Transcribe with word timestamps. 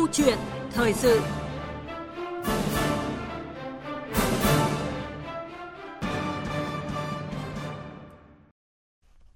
Câu 0.00 0.08
chuyện 0.12 0.38
thời 0.72 0.92
sự 0.92 1.20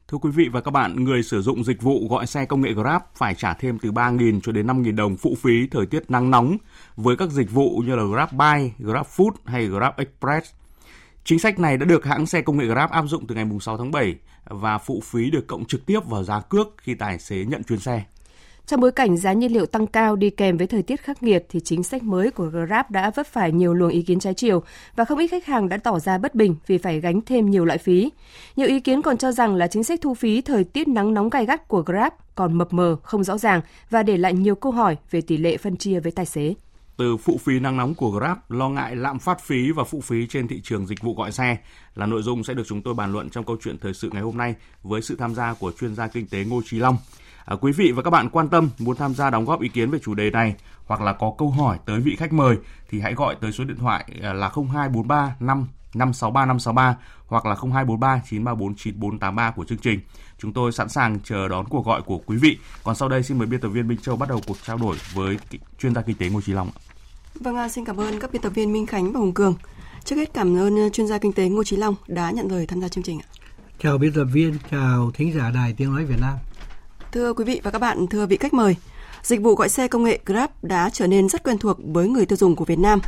Thưa 0.08 0.18
quý 0.18 0.30
vị 0.30 0.48
và 0.52 0.60
các 0.60 0.70
bạn, 0.70 1.04
người 1.04 1.22
sử 1.22 1.42
dụng 1.42 1.64
dịch 1.64 1.82
vụ 1.82 2.08
gọi 2.08 2.26
xe 2.26 2.44
công 2.44 2.60
nghệ 2.60 2.72
Grab 2.72 3.02
phải 3.14 3.34
trả 3.34 3.54
thêm 3.54 3.78
từ 3.78 3.92
3.000 3.92 4.40
cho 4.40 4.52
đến 4.52 4.66
5.000 4.66 4.96
đồng 4.96 5.16
phụ 5.16 5.36
phí 5.42 5.66
thời 5.70 5.86
tiết 5.86 6.10
nắng 6.10 6.30
nóng 6.30 6.56
với 6.96 7.16
các 7.16 7.30
dịch 7.30 7.50
vụ 7.50 7.82
như 7.86 7.96
là 7.96 8.04
Grab 8.04 8.32
Buy, 8.32 8.70
Grab 8.78 9.06
Food 9.16 9.30
hay 9.44 9.66
Grab 9.66 9.92
Express. 9.96 10.52
Chính 11.24 11.38
sách 11.38 11.58
này 11.58 11.76
đã 11.76 11.86
được 11.86 12.04
hãng 12.04 12.26
xe 12.26 12.42
công 12.42 12.58
nghệ 12.58 12.66
Grab 12.66 12.90
áp 12.90 13.04
dụng 13.06 13.26
từ 13.26 13.34
ngày 13.34 13.46
6 13.60 13.78
tháng 13.78 13.90
7 13.90 14.14
và 14.44 14.78
phụ 14.78 15.02
phí 15.04 15.30
được 15.30 15.46
cộng 15.46 15.64
trực 15.64 15.86
tiếp 15.86 16.00
vào 16.06 16.24
giá 16.24 16.40
cước 16.40 16.68
khi 16.78 16.94
tài 16.94 17.18
xế 17.18 17.44
nhận 17.44 17.64
chuyến 17.64 17.80
xe. 17.80 18.04
Trong 18.66 18.80
bối 18.80 18.92
cảnh 18.92 19.16
giá 19.16 19.32
nhiên 19.32 19.52
liệu 19.52 19.66
tăng 19.66 19.86
cao 19.86 20.16
đi 20.16 20.30
kèm 20.30 20.56
với 20.56 20.66
thời 20.66 20.82
tiết 20.82 21.00
khắc 21.00 21.22
nghiệt 21.22 21.46
thì 21.48 21.60
chính 21.60 21.82
sách 21.82 22.02
mới 22.02 22.30
của 22.30 22.44
Grab 22.46 22.90
đã 22.90 23.10
vấp 23.10 23.26
phải 23.26 23.52
nhiều 23.52 23.74
luồng 23.74 23.90
ý 23.90 24.02
kiến 24.02 24.20
trái 24.20 24.34
chiều 24.34 24.62
và 24.96 25.04
không 25.04 25.18
ít 25.18 25.28
khách 25.28 25.46
hàng 25.46 25.68
đã 25.68 25.76
tỏ 25.76 25.98
ra 25.98 26.18
bất 26.18 26.34
bình 26.34 26.56
vì 26.66 26.78
phải 26.78 27.00
gánh 27.00 27.20
thêm 27.20 27.50
nhiều 27.50 27.64
loại 27.64 27.78
phí. 27.78 28.12
Nhiều 28.56 28.68
ý 28.68 28.80
kiến 28.80 29.02
còn 29.02 29.16
cho 29.16 29.32
rằng 29.32 29.54
là 29.54 29.66
chính 29.66 29.84
sách 29.84 30.00
thu 30.02 30.14
phí 30.14 30.40
thời 30.40 30.64
tiết 30.64 30.88
nắng 30.88 31.14
nóng 31.14 31.30
gai 31.30 31.46
gắt 31.46 31.68
của 31.68 31.82
Grab 31.82 32.12
còn 32.34 32.58
mập 32.58 32.72
mờ, 32.72 32.96
không 33.02 33.24
rõ 33.24 33.38
ràng 33.38 33.60
và 33.90 34.02
để 34.02 34.16
lại 34.16 34.34
nhiều 34.34 34.54
câu 34.54 34.72
hỏi 34.72 34.96
về 35.10 35.20
tỷ 35.20 35.36
lệ 35.36 35.56
phân 35.56 35.76
chia 35.76 36.00
với 36.00 36.12
tài 36.12 36.26
xế 36.26 36.54
từ 36.96 37.16
phụ 37.16 37.40
phí 37.44 37.60
nắng 37.60 37.76
nóng 37.76 37.94
của 37.94 38.10
Grab, 38.10 38.38
lo 38.48 38.68
ngại 38.68 38.96
lạm 38.96 39.18
phát 39.18 39.40
phí 39.40 39.70
và 39.70 39.84
phụ 39.84 40.00
phí 40.00 40.26
trên 40.26 40.48
thị 40.48 40.60
trường 40.64 40.86
dịch 40.86 41.02
vụ 41.02 41.14
gọi 41.14 41.32
xe 41.32 41.56
là 41.94 42.06
nội 42.06 42.22
dung 42.22 42.44
sẽ 42.44 42.54
được 42.54 42.62
chúng 42.66 42.82
tôi 42.82 42.94
bàn 42.94 43.12
luận 43.12 43.30
trong 43.30 43.44
câu 43.44 43.56
chuyện 43.62 43.78
thời 43.78 43.94
sự 43.94 44.10
ngày 44.12 44.22
hôm 44.22 44.36
nay 44.36 44.54
với 44.82 45.02
sự 45.02 45.16
tham 45.16 45.34
gia 45.34 45.54
của 45.54 45.72
chuyên 45.72 45.94
gia 45.94 46.06
kinh 46.06 46.26
tế 46.26 46.44
Ngô 46.44 46.62
Trí 46.66 46.78
Long. 46.78 46.96
À, 47.44 47.56
quý 47.60 47.72
vị 47.72 47.92
và 47.92 48.02
các 48.02 48.10
bạn 48.10 48.28
quan 48.30 48.48
tâm 48.48 48.70
muốn 48.78 48.96
tham 48.96 49.14
gia 49.14 49.30
đóng 49.30 49.44
góp 49.44 49.60
ý 49.60 49.68
kiến 49.68 49.90
về 49.90 49.98
chủ 49.98 50.14
đề 50.14 50.30
này 50.30 50.54
hoặc 50.86 51.00
là 51.00 51.12
có 51.12 51.34
câu 51.38 51.50
hỏi 51.50 51.78
tới 51.86 52.00
vị 52.00 52.16
khách 52.16 52.32
mời 52.32 52.56
thì 52.90 53.00
hãy 53.00 53.14
gọi 53.14 53.36
tới 53.40 53.52
số 53.52 53.64
điện 53.64 53.76
thoại 53.76 54.04
à, 54.22 54.32
là 54.32 54.48
0243 54.48 55.36
5 55.40 55.66
563 55.94 56.46
563 56.46 56.96
hoặc 57.26 57.46
là 57.46 57.54
0243 57.54 58.20
934 58.30 58.74
9483 58.74 59.50
của 59.50 59.64
chương 59.64 59.78
trình. 59.78 60.00
Chúng 60.38 60.52
tôi 60.52 60.72
sẵn 60.72 60.88
sàng 60.88 61.20
chờ 61.20 61.48
đón 61.48 61.68
cuộc 61.68 61.86
gọi 61.86 62.02
của 62.02 62.18
quý 62.26 62.36
vị. 62.36 62.58
Còn 62.84 62.94
sau 62.94 63.08
đây 63.08 63.22
xin 63.22 63.38
mời 63.38 63.46
biên 63.46 63.60
tập 63.60 63.68
viên 63.68 63.88
Minh 63.88 63.98
Châu 63.98 64.16
bắt 64.16 64.28
đầu 64.28 64.40
cuộc 64.46 64.56
trao 64.66 64.76
đổi 64.76 64.96
với 65.14 65.38
chuyên 65.78 65.94
gia 65.94 66.02
kinh 66.02 66.16
tế 66.16 66.28
Ngô 66.28 66.40
Trí 66.40 66.52
Long. 66.52 66.68
Vâng, 67.40 67.68
xin 67.68 67.84
cảm 67.84 68.00
ơn 68.00 68.20
các 68.20 68.32
biên 68.32 68.42
tập 68.42 68.52
viên 68.54 68.72
Minh 68.72 68.86
Khánh 68.86 69.12
và 69.12 69.20
Hùng 69.20 69.34
Cường. 69.34 69.54
Trước 70.04 70.16
hết 70.16 70.34
cảm 70.34 70.56
ơn 70.56 70.90
chuyên 70.92 71.06
gia 71.06 71.18
kinh 71.18 71.32
tế 71.32 71.48
Ngô 71.48 71.64
Trí 71.64 71.76
Long 71.76 71.94
đã 72.06 72.30
nhận 72.30 72.50
lời 72.50 72.66
tham 72.66 72.80
gia 72.80 72.88
chương 72.88 73.04
trình. 73.04 73.20
Chào 73.78 73.98
biên 73.98 74.12
tập 74.12 74.24
viên, 74.24 74.54
chào 74.70 75.10
thính 75.14 75.32
giả 75.32 75.50
đài 75.50 75.72
tiếng 75.72 75.92
nói 75.92 76.04
Việt 76.04 76.20
Nam. 76.20 76.38
Thưa 77.14 77.32
quý 77.32 77.44
vị 77.44 77.60
và 77.64 77.70
các 77.70 77.78
bạn, 77.78 78.06
thưa 78.06 78.26
vị 78.26 78.36
khách 78.36 78.54
mời, 78.54 78.76
dịch 79.22 79.40
vụ 79.40 79.54
gọi 79.54 79.68
xe 79.68 79.88
công 79.88 80.04
nghệ 80.04 80.18
Grab 80.26 80.50
đã 80.62 80.90
trở 80.90 81.06
nên 81.06 81.28
rất 81.28 81.42
quen 81.42 81.58
thuộc 81.58 81.76
với 81.84 82.08
người 82.08 82.26
tiêu 82.26 82.36
dùng 82.36 82.56
của 82.56 82.64
Việt 82.64 82.78
Nam. 82.78 83.00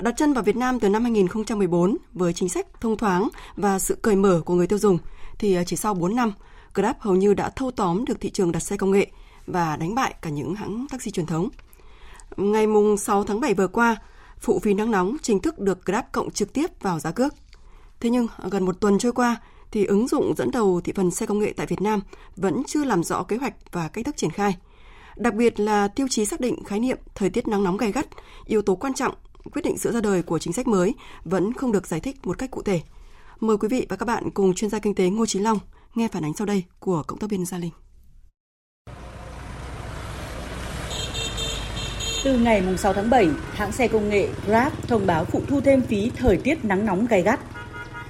Đặt 0.00 0.14
chân 0.16 0.32
vào 0.32 0.44
Việt 0.44 0.56
Nam 0.56 0.80
từ 0.80 0.88
năm 0.88 1.02
2014 1.02 1.96
với 2.12 2.32
chính 2.32 2.48
sách 2.48 2.66
thông 2.80 2.96
thoáng 2.96 3.28
và 3.56 3.78
sự 3.78 3.94
cởi 4.02 4.16
mở 4.16 4.40
của 4.44 4.54
người 4.54 4.66
tiêu 4.66 4.78
dùng 4.78 4.98
thì 5.38 5.54
à, 5.54 5.64
chỉ 5.64 5.76
sau 5.76 5.94
4 5.94 6.16
năm, 6.16 6.32
Grab 6.74 6.96
hầu 6.98 7.16
như 7.16 7.34
đã 7.34 7.50
thâu 7.50 7.70
tóm 7.70 8.04
được 8.04 8.20
thị 8.20 8.30
trường 8.30 8.52
đặt 8.52 8.60
xe 8.60 8.76
công 8.76 8.90
nghệ 8.90 9.06
và 9.46 9.76
đánh 9.76 9.94
bại 9.94 10.14
cả 10.22 10.30
những 10.30 10.54
hãng 10.54 10.86
taxi 10.90 11.10
truyền 11.10 11.26
thống. 11.26 11.48
Ngày 12.36 12.66
6 12.98 13.24
tháng 13.24 13.40
7 13.40 13.54
vừa 13.54 13.68
qua, 13.68 13.96
phụ 14.40 14.60
phí 14.62 14.74
nắng 14.74 14.90
nóng 14.90 15.16
chính 15.22 15.40
thức 15.40 15.58
được 15.58 15.84
Grab 15.84 16.04
cộng 16.12 16.30
trực 16.30 16.52
tiếp 16.52 16.66
vào 16.82 16.98
giá 16.98 17.10
cước. 17.10 17.34
Thế 18.00 18.10
nhưng 18.10 18.26
à, 18.42 18.48
gần 18.50 18.64
một 18.64 18.80
tuần 18.80 18.98
trôi 18.98 19.12
qua 19.12 19.36
thì 19.72 19.84
ứng 19.84 20.08
dụng 20.08 20.34
dẫn 20.36 20.50
đầu 20.50 20.80
thị 20.84 20.92
phần 20.96 21.10
xe 21.10 21.26
công 21.26 21.38
nghệ 21.38 21.52
tại 21.56 21.66
Việt 21.66 21.80
Nam 21.80 22.00
vẫn 22.36 22.62
chưa 22.66 22.84
làm 22.84 23.02
rõ 23.04 23.22
kế 23.22 23.36
hoạch 23.36 23.54
và 23.72 23.88
cách 23.88 24.04
thức 24.04 24.16
triển 24.16 24.30
khai. 24.30 24.56
Đặc 25.16 25.34
biệt 25.34 25.60
là 25.60 25.88
tiêu 25.88 26.06
chí 26.10 26.24
xác 26.24 26.40
định 26.40 26.64
khái 26.64 26.80
niệm 26.80 26.98
thời 27.14 27.30
tiết 27.30 27.48
nắng 27.48 27.64
nóng 27.64 27.76
gay 27.76 27.92
gắt, 27.92 28.06
yếu 28.46 28.62
tố 28.62 28.76
quan 28.76 28.94
trọng 28.94 29.14
quyết 29.52 29.62
định 29.64 29.78
sự 29.78 29.92
ra 29.92 30.00
đời 30.00 30.22
của 30.22 30.38
chính 30.38 30.52
sách 30.52 30.68
mới 30.68 30.94
vẫn 31.24 31.52
không 31.52 31.72
được 31.72 31.86
giải 31.86 32.00
thích 32.00 32.16
một 32.26 32.38
cách 32.38 32.50
cụ 32.50 32.62
thể. 32.62 32.80
Mời 33.40 33.56
quý 33.56 33.68
vị 33.68 33.86
và 33.88 33.96
các 33.96 34.06
bạn 34.06 34.30
cùng 34.30 34.54
chuyên 34.54 34.70
gia 34.70 34.78
kinh 34.78 34.94
tế 34.94 35.10
Ngô 35.10 35.26
Chí 35.26 35.38
Long 35.38 35.58
nghe 35.94 36.08
phản 36.08 36.24
ánh 36.24 36.34
sau 36.34 36.46
đây 36.46 36.64
của 36.80 37.02
cộng 37.06 37.18
tác 37.18 37.30
viên 37.30 37.44
Gia 37.44 37.58
Linh. 37.58 37.70
Từ 42.24 42.38
ngày 42.38 42.62
6 42.78 42.92
tháng 42.92 43.10
7, 43.10 43.28
hãng 43.52 43.72
xe 43.72 43.88
công 43.88 44.08
nghệ 44.08 44.28
Grab 44.46 44.72
thông 44.88 45.06
báo 45.06 45.24
phụ 45.24 45.42
thu 45.48 45.60
thêm 45.60 45.82
phí 45.82 46.10
thời 46.16 46.36
tiết 46.36 46.64
nắng 46.64 46.86
nóng 46.86 47.06
gay 47.06 47.22
gắt. 47.22 47.40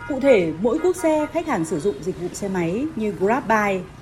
Cụ 0.09 0.21
thể, 0.21 0.53
mỗi 0.63 0.79
quốc 0.83 0.97
xe 0.97 1.27
khách 1.33 1.47
hàng 1.47 1.65
sử 1.65 1.81
dụng 1.81 1.95
dịch 2.01 2.21
vụ 2.23 2.29
xe 2.33 2.49
máy 2.49 2.85
như 2.97 3.13
Grab 3.13 3.45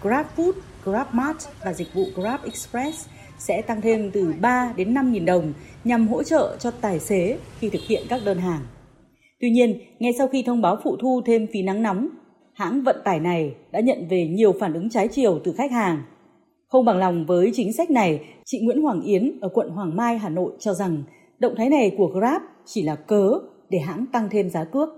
GrabFood, 0.02 0.52
Grab 0.84 1.06
Food, 1.12 1.34
và 1.64 1.72
dịch 1.72 1.94
vụ 1.94 2.04
Grab 2.14 2.40
Express 2.44 3.08
sẽ 3.38 3.62
tăng 3.62 3.80
thêm 3.80 4.10
từ 4.10 4.34
3 4.40 4.72
đến 4.76 4.94
5 4.94 5.12
nghìn 5.12 5.24
đồng 5.24 5.52
nhằm 5.84 6.08
hỗ 6.08 6.22
trợ 6.22 6.56
cho 6.60 6.70
tài 6.70 6.98
xế 6.98 7.38
khi 7.58 7.70
thực 7.70 7.82
hiện 7.88 8.02
các 8.08 8.20
đơn 8.24 8.38
hàng. 8.38 8.60
Tuy 9.40 9.50
nhiên, 9.50 9.80
ngay 9.98 10.12
sau 10.18 10.28
khi 10.28 10.42
thông 10.42 10.62
báo 10.62 10.76
phụ 10.84 10.96
thu 10.96 11.22
thêm 11.26 11.46
phí 11.52 11.62
nắng 11.62 11.82
nóng, 11.82 12.08
hãng 12.54 12.82
vận 12.82 12.96
tải 13.04 13.20
này 13.20 13.54
đã 13.72 13.80
nhận 13.80 14.08
về 14.10 14.26
nhiều 14.26 14.52
phản 14.60 14.72
ứng 14.72 14.90
trái 14.90 15.08
chiều 15.08 15.40
từ 15.44 15.52
khách 15.52 15.70
hàng. 15.70 16.02
Không 16.68 16.84
bằng 16.84 16.98
lòng 16.98 17.26
với 17.26 17.50
chính 17.54 17.72
sách 17.72 17.90
này, 17.90 18.20
chị 18.44 18.60
Nguyễn 18.62 18.82
Hoàng 18.82 19.02
Yến 19.02 19.38
ở 19.40 19.48
quận 19.48 19.68
Hoàng 19.68 19.96
Mai, 19.96 20.18
Hà 20.18 20.28
Nội 20.28 20.52
cho 20.58 20.74
rằng 20.74 21.02
động 21.38 21.54
thái 21.56 21.70
này 21.70 21.94
của 21.98 22.06
Grab 22.06 22.42
chỉ 22.64 22.82
là 22.82 22.94
cớ 22.94 23.30
để 23.70 23.78
hãng 23.78 24.06
tăng 24.12 24.28
thêm 24.30 24.50
giá 24.50 24.64
cước. 24.64 24.88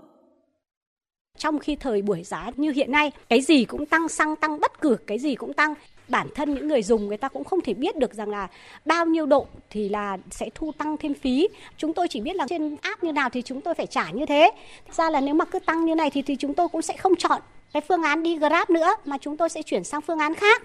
Trong 1.39 1.59
khi 1.59 1.75
thời 1.75 2.01
buổi 2.01 2.23
giá 2.23 2.51
như 2.57 2.71
hiện 2.71 2.91
nay, 2.91 3.11
cái 3.29 3.41
gì 3.41 3.65
cũng 3.65 3.85
tăng, 3.85 4.09
xăng 4.09 4.35
tăng 4.35 4.59
bất 4.59 4.81
cứ 4.81 4.97
cái 5.07 5.19
gì 5.19 5.35
cũng 5.35 5.53
tăng. 5.53 5.73
Bản 6.07 6.27
thân 6.35 6.53
những 6.53 6.67
người 6.67 6.83
dùng 6.83 7.07
người 7.07 7.17
ta 7.17 7.27
cũng 7.27 7.43
không 7.43 7.61
thể 7.61 7.73
biết 7.73 7.97
được 7.97 8.13
rằng 8.13 8.29
là 8.29 8.47
bao 8.85 9.05
nhiêu 9.05 9.25
độ 9.25 9.47
thì 9.69 9.89
là 9.89 10.17
sẽ 10.31 10.49
thu 10.55 10.71
tăng 10.77 10.97
thêm 10.97 11.13
phí. 11.13 11.47
Chúng 11.77 11.93
tôi 11.93 12.07
chỉ 12.07 12.21
biết 12.21 12.35
là 12.35 12.45
trên 12.49 12.75
app 12.81 13.03
như 13.03 13.11
nào 13.11 13.29
thì 13.29 13.41
chúng 13.41 13.61
tôi 13.61 13.73
phải 13.73 13.87
trả 13.87 14.11
như 14.11 14.25
thế. 14.25 14.51
Ra 14.91 15.09
là 15.09 15.21
nếu 15.21 15.33
mà 15.33 15.45
cứ 15.45 15.59
tăng 15.59 15.85
như 15.85 15.95
này 15.95 16.09
thì 16.09 16.21
thì 16.21 16.35
chúng 16.35 16.53
tôi 16.53 16.67
cũng 16.67 16.81
sẽ 16.81 16.97
không 16.97 17.15
chọn 17.15 17.41
cái 17.73 17.81
phương 17.87 18.03
án 18.03 18.23
đi 18.23 18.37
Grab 18.37 18.69
nữa 18.69 18.95
mà 19.05 19.17
chúng 19.21 19.37
tôi 19.37 19.49
sẽ 19.49 19.61
chuyển 19.61 19.83
sang 19.83 20.01
phương 20.01 20.19
án 20.19 20.35
khác. 20.35 20.63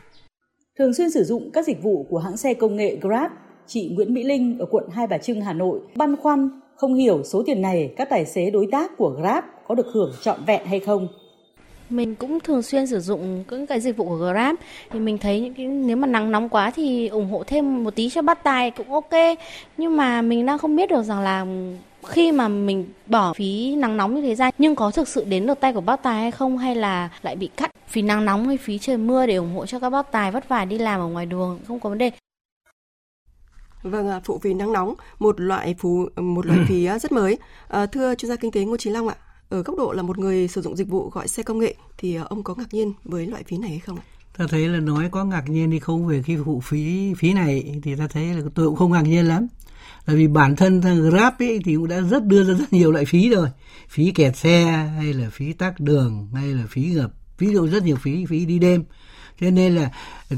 Thường 0.79 0.95
xuyên 0.95 1.11
sử 1.11 1.25
dụng 1.25 1.51
các 1.53 1.67
dịch 1.67 1.83
vụ 1.83 2.07
của 2.11 2.19
hãng 2.19 2.37
xe 2.37 2.55
công 2.55 2.77
nghệ 2.77 2.97
Grab, 3.01 3.31
chị 3.67 3.91
Nguyễn 3.95 4.15
Mỹ 4.15 4.23
Linh 4.23 4.59
ở 4.59 4.67
quận 4.71 4.85
Hai 4.93 5.07
Bà 5.07 5.19
Trưng, 5.19 5.41
Hà 5.41 5.53
Nội 5.53 5.81
băn 5.95 6.17
khoăn 6.17 6.61
không 6.77 6.95
hiểu 6.95 7.23
số 7.25 7.43
tiền 7.47 7.63
này 7.63 7.91
các 7.97 8.11
tài 8.11 8.27
xế 8.27 8.51
đối 8.51 8.67
tác 8.73 8.97
của 8.97 9.11
Grab 9.11 9.45
có 9.69 9.75
được 9.75 9.87
hưởng 9.93 10.13
trọn 10.23 10.45
vẹn 10.47 10.67
hay 10.67 10.81
không. 10.81 11.09
Mình 11.91 12.15
cũng 12.15 12.41
thường 12.41 12.63
xuyên 12.63 12.87
sử 12.87 13.01
dụng 13.01 13.45
những 13.51 13.67
cái 13.67 13.81
dịch 13.81 13.97
vụ 13.97 14.05
của 14.05 14.17
Grab 14.17 14.55
thì 14.91 14.99
mình 14.99 15.19
thấy 15.19 15.41
những 15.41 15.55
cái, 15.55 15.67
nếu 15.67 15.97
mà 15.97 16.07
nắng 16.07 16.31
nóng 16.31 16.49
quá 16.49 16.71
thì 16.71 17.09
ủng 17.09 17.31
hộ 17.31 17.45
thêm 17.47 17.85
một 17.85 17.95
tí 17.95 18.11
cho 18.11 18.23
bắt 18.23 18.45
tài 18.45 18.71
cũng 18.71 18.93
ok. 18.93 19.39
Nhưng 19.77 19.97
mà 19.97 20.23
mình 20.23 20.47
đang 20.47 20.59
không 20.59 20.77
biết 20.77 20.91
được 20.91 21.03
rằng 21.03 21.21
là 21.21 21.47
khi 22.07 22.33
mà 22.33 22.49
mình 22.49 22.85
bỏ 23.07 23.33
phí 23.33 23.77
nắng 23.77 23.97
nóng 23.97 24.15
như 24.15 24.23
thế 24.23 24.35
ra, 24.35 24.51
nhưng 24.59 24.75
có 24.75 24.91
thực 24.91 25.09
sự 25.09 25.25
đến 25.25 25.47
được 25.47 25.61
tay 25.61 25.73
của 25.73 25.81
bác 25.81 26.03
tài 26.03 26.21
hay 26.21 26.31
không, 26.31 26.59
hay 26.59 26.75
là 26.75 27.09
lại 27.23 27.37
bị 27.37 27.49
cắt 27.57 27.71
phí 27.89 28.03
nắng 28.03 28.25
nóng 28.25 28.49
hay 28.49 28.57
phí 28.57 28.79
trời 28.79 28.97
mưa 28.97 29.27
để 29.27 29.37
ủng 29.37 29.55
hộ 29.55 29.67
cho 29.67 29.79
các 29.79 29.91
bác 29.91 30.13
tài 30.13 30.31
vất 30.31 30.49
vả 30.49 30.65
đi 30.65 30.79
làm 30.79 31.01
ở 31.01 31.07
ngoài 31.07 31.27
đường, 31.27 31.59
không 31.69 31.81
có 31.81 31.89
vấn 31.89 31.99
đề 31.99 32.11
Vâng, 33.85 34.21
phụ 34.25 34.39
phí 34.39 34.55
nắng 34.55 34.73
nóng, 34.73 34.95
một 35.19 35.41
loại 35.41 35.75
phú 35.79 36.09
một 36.17 36.47
loại 36.47 36.59
phí 36.69 36.89
rất 37.03 37.13
mới. 37.13 37.39
À, 37.69 37.87
thưa 37.87 38.15
chuyên 38.15 38.29
gia 38.29 38.37
kinh 38.37 38.51
tế 38.51 38.65
Ngô 38.65 38.77
Chí 38.77 38.91
Long 38.91 39.09
ạ, 39.09 39.17
ở 39.49 39.63
góc 39.63 39.77
độ 39.79 39.93
là 39.93 40.03
một 40.03 40.19
người 40.19 40.49
sử 40.49 40.63
dụng 40.63 40.77
dịch 40.77 40.89
vụ 40.89 41.11
gọi 41.11 41.29
xe 41.29 41.43
công 41.43 41.59
nghệ 41.59 41.75
thì 41.99 42.15
ông 42.15 42.43
có 42.43 42.55
ngạc 42.55 42.75
nhiên 42.75 42.93
với 43.05 43.27
loại 43.27 43.43
phí 43.43 43.59
này 43.59 43.71
hay 43.71 43.79
không 43.79 43.97
ạ? 43.97 44.03
Ta 44.39 44.47
thấy 44.51 44.69
là 44.69 44.81
nói 44.81 45.09
có 45.11 45.25
ngạc 45.25 45.49
nhiên 45.49 45.71
đi 45.71 45.79
không 45.79 46.07
về 46.07 46.23
cái 46.27 46.37
phụ 46.45 46.61
phí 46.61 47.15
phí 47.15 47.33
này 47.33 47.81
thì 47.83 47.97
ta 47.97 48.09
thấy 48.09 48.25
là 48.25 48.41
tôi 48.55 48.67
cũng 48.67 48.77
không 48.77 48.93
ngạc 48.93 49.03
nhiên 49.03 49.29
lắm. 49.29 49.47
Là 50.07 50.15
vì 50.15 50.29
bản 50.29 50.57
thân 50.57 50.81
Grab 50.81 51.35
ấy 51.39 51.61
thì 51.65 51.77
cũng 51.77 51.89
đã 51.89 52.01
rất 52.01 52.25
đưa 52.25 52.45
ra 52.45 52.55
rất 52.55 52.73
nhiều 52.73 52.93
loại 52.93 53.05
phí 53.05 53.31
rồi. 53.31 53.49
Phí 53.89 54.11
kẹt 54.11 54.37
xe 54.37 54.65
hay 54.97 55.13
là 55.13 55.31
phí 55.33 55.53
tắc 55.53 55.81
đường 55.81 56.29
hay 56.35 56.47
là 56.47 56.65
phí 56.69 56.83
ngập, 56.83 57.13
ví 57.39 57.55
dụ 57.55 57.69
rất 57.69 57.83
nhiều 57.83 57.97
phí 57.97 58.27
phí 58.27 58.47
đi 58.47 58.59
đêm 58.59 58.85
cho 59.41 59.51
nên 59.51 59.75
là 59.75 59.91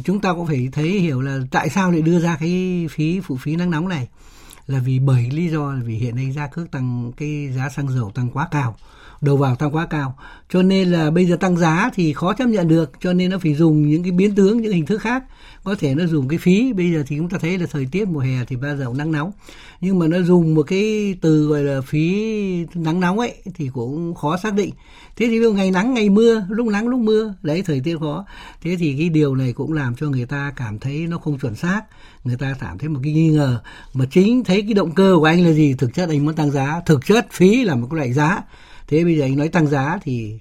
chúng 0.04 0.20
ta 0.20 0.32
cũng 0.32 0.46
phải 0.46 0.69
thấy 0.72 0.88
hiểu 0.88 1.20
là 1.20 1.38
tại 1.50 1.69
sao 1.69 1.90
lại 1.90 2.02
đưa 2.02 2.20
ra 2.20 2.37
cái 2.40 2.87
phí, 2.90 3.20
phụ 3.20 3.37
phí 3.37 3.56
nắng 3.56 3.70
nóng 3.70 3.88
này. 3.88 4.08
Là 4.66 4.78
vì 4.78 4.98
bởi 4.98 5.31
lý 5.31 5.48
do 5.48 5.72
là 5.72 5.81
vì 5.84 5.94
hiện 5.94 6.16
nay 6.16 6.32
giá 6.32 6.46
cước 6.46 6.70
tăng, 6.70 7.12
cái 7.16 7.52
giá 7.56 7.69
xăng 7.69 7.88
dầu 7.88 8.10
tăng 8.14 8.31
quá 8.31 8.48
cao 8.50 8.76
đầu 9.20 9.36
vào 9.36 9.56
tăng 9.56 9.74
quá 9.74 9.86
cao. 9.86 10.18
Cho 10.52 10.62
nên 10.62 10.88
là 10.88 11.10
bây 11.10 11.26
giờ 11.26 11.36
tăng 11.36 11.56
giá 11.56 11.90
thì 11.94 12.12
khó 12.12 12.34
chấp 12.34 12.46
nhận 12.46 12.68
được, 12.68 12.92
cho 13.00 13.12
nên 13.12 13.30
nó 13.30 13.38
phải 13.38 13.54
dùng 13.54 13.88
những 13.88 14.02
cái 14.02 14.12
biến 14.12 14.34
tướng, 14.34 14.62
những 14.62 14.72
hình 14.72 14.86
thức 14.86 14.98
khác. 14.98 15.24
Có 15.64 15.74
thể 15.78 15.94
nó 15.94 16.06
dùng 16.06 16.28
cái 16.28 16.38
phí, 16.38 16.72
bây 16.72 16.92
giờ 16.92 17.02
thì 17.06 17.16
chúng 17.16 17.28
ta 17.28 17.38
thấy 17.40 17.58
là 17.58 17.66
thời 17.70 17.86
tiết 17.92 18.08
mùa 18.08 18.20
hè 18.20 18.44
thì 18.48 18.56
bao 18.56 18.76
giờ 18.76 18.84
cũng 18.86 18.96
nắng 18.96 19.12
nóng. 19.12 19.32
Nhưng 19.80 19.98
mà 19.98 20.06
nó 20.06 20.22
dùng 20.22 20.54
một 20.54 20.62
cái 20.62 21.14
từ 21.20 21.46
gọi 21.46 21.62
là 21.62 21.80
phí 21.80 22.14
nắng 22.74 23.00
nóng 23.00 23.18
ấy 23.18 23.34
thì 23.54 23.70
cũng 23.72 24.14
khó 24.14 24.36
xác 24.36 24.54
định. 24.54 24.70
Thế 25.16 25.26
thì 25.26 25.38
ngày 25.38 25.70
nắng, 25.70 25.94
ngày 25.94 26.08
mưa, 26.08 26.46
lúc 26.48 26.66
nắng, 26.66 26.88
lúc 26.88 27.00
mưa, 27.00 27.34
đấy, 27.42 27.62
thời 27.66 27.80
tiết 27.80 27.96
khó. 28.00 28.24
Thế 28.62 28.76
thì 28.78 28.94
cái 28.98 29.08
điều 29.08 29.34
này 29.34 29.52
cũng 29.52 29.72
làm 29.72 29.94
cho 29.94 30.08
người 30.08 30.26
ta 30.26 30.52
cảm 30.56 30.78
thấy 30.78 31.06
nó 31.06 31.18
không 31.18 31.38
chuẩn 31.38 31.54
xác. 31.54 31.82
Người 32.24 32.36
ta 32.36 32.54
cảm 32.60 32.78
thấy 32.78 32.88
một 32.88 33.00
cái 33.02 33.12
nghi 33.12 33.28
ngờ. 33.28 33.60
Mà 33.94 34.04
chính 34.10 34.44
thấy 34.44 34.62
cái 34.62 34.74
động 34.74 34.92
cơ 34.92 35.14
của 35.18 35.24
anh 35.24 35.44
là 35.44 35.52
gì? 35.52 35.74
Thực 35.74 35.94
chất 35.94 36.08
anh 36.08 36.24
muốn 36.24 36.34
tăng 36.34 36.50
giá. 36.50 36.80
Thực 36.86 37.06
chất 37.06 37.26
phí 37.30 37.64
là 37.64 37.74
một 37.74 37.88
cái 37.90 37.96
loại 37.96 38.12
giá 38.12 38.42
thế 38.88 39.05
bây 39.05 39.17
giờ 39.17 39.25
anh 39.25 39.37
nói 39.37 39.49
tăng 39.49 39.67
giá 39.67 39.99
thì 40.03 40.38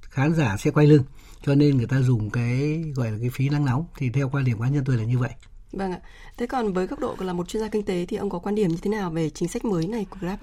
khán 0.00 0.34
giả 0.34 0.56
sẽ 0.56 0.70
quay 0.70 0.86
lưng 0.86 1.02
cho 1.46 1.54
nên 1.54 1.76
người 1.76 1.86
ta 1.86 2.00
dùng 2.00 2.30
cái 2.30 2.84
gọi 2.94 3.10
là 3.10 3.18
cái 3.20 3.30
phí 3.30 3.48
nắng 3.48 3.64
nóng. 3.64 3.86
Thì 3.96 4.10
theo 4.10 4.28
quan 4.28 4.44
điểm 4.44 4.60
cá 4.60 4.68
nhân 4.68 4.84
tôi 4.86 4.96
là 4.96 5.04
như 5.04 5.18
vậy. 5.18 5.30
Vâng 5.72 5.92
ạ. 5.92 6.00
Thế 6.38 6.46
còn 6.46 6.72
với 6.72 6.86
góc 6.86 6.98
độ 6.98 7.16
là 7.18 7.32
một 7.32 7.48
chuyên 7.48 7.62
gia 7.62 7.68
kinh 7.68 7.82
tế 7.82 8.06
thì 8.08 8.16
ông 8.16 8.30
có 8.30 8.38
quan 8.38 8.54
điểm 8.54 8.68
như 8.68 8.78
thế 8.82 8.90
nào 8.90 9.10
về 9.10 9.30
chính 9.30 9.48
sách 9.48 9.64
mới 9.64 9.86
này 9.86 10.06
của 10.10 10.16
Grab 10.20 10.38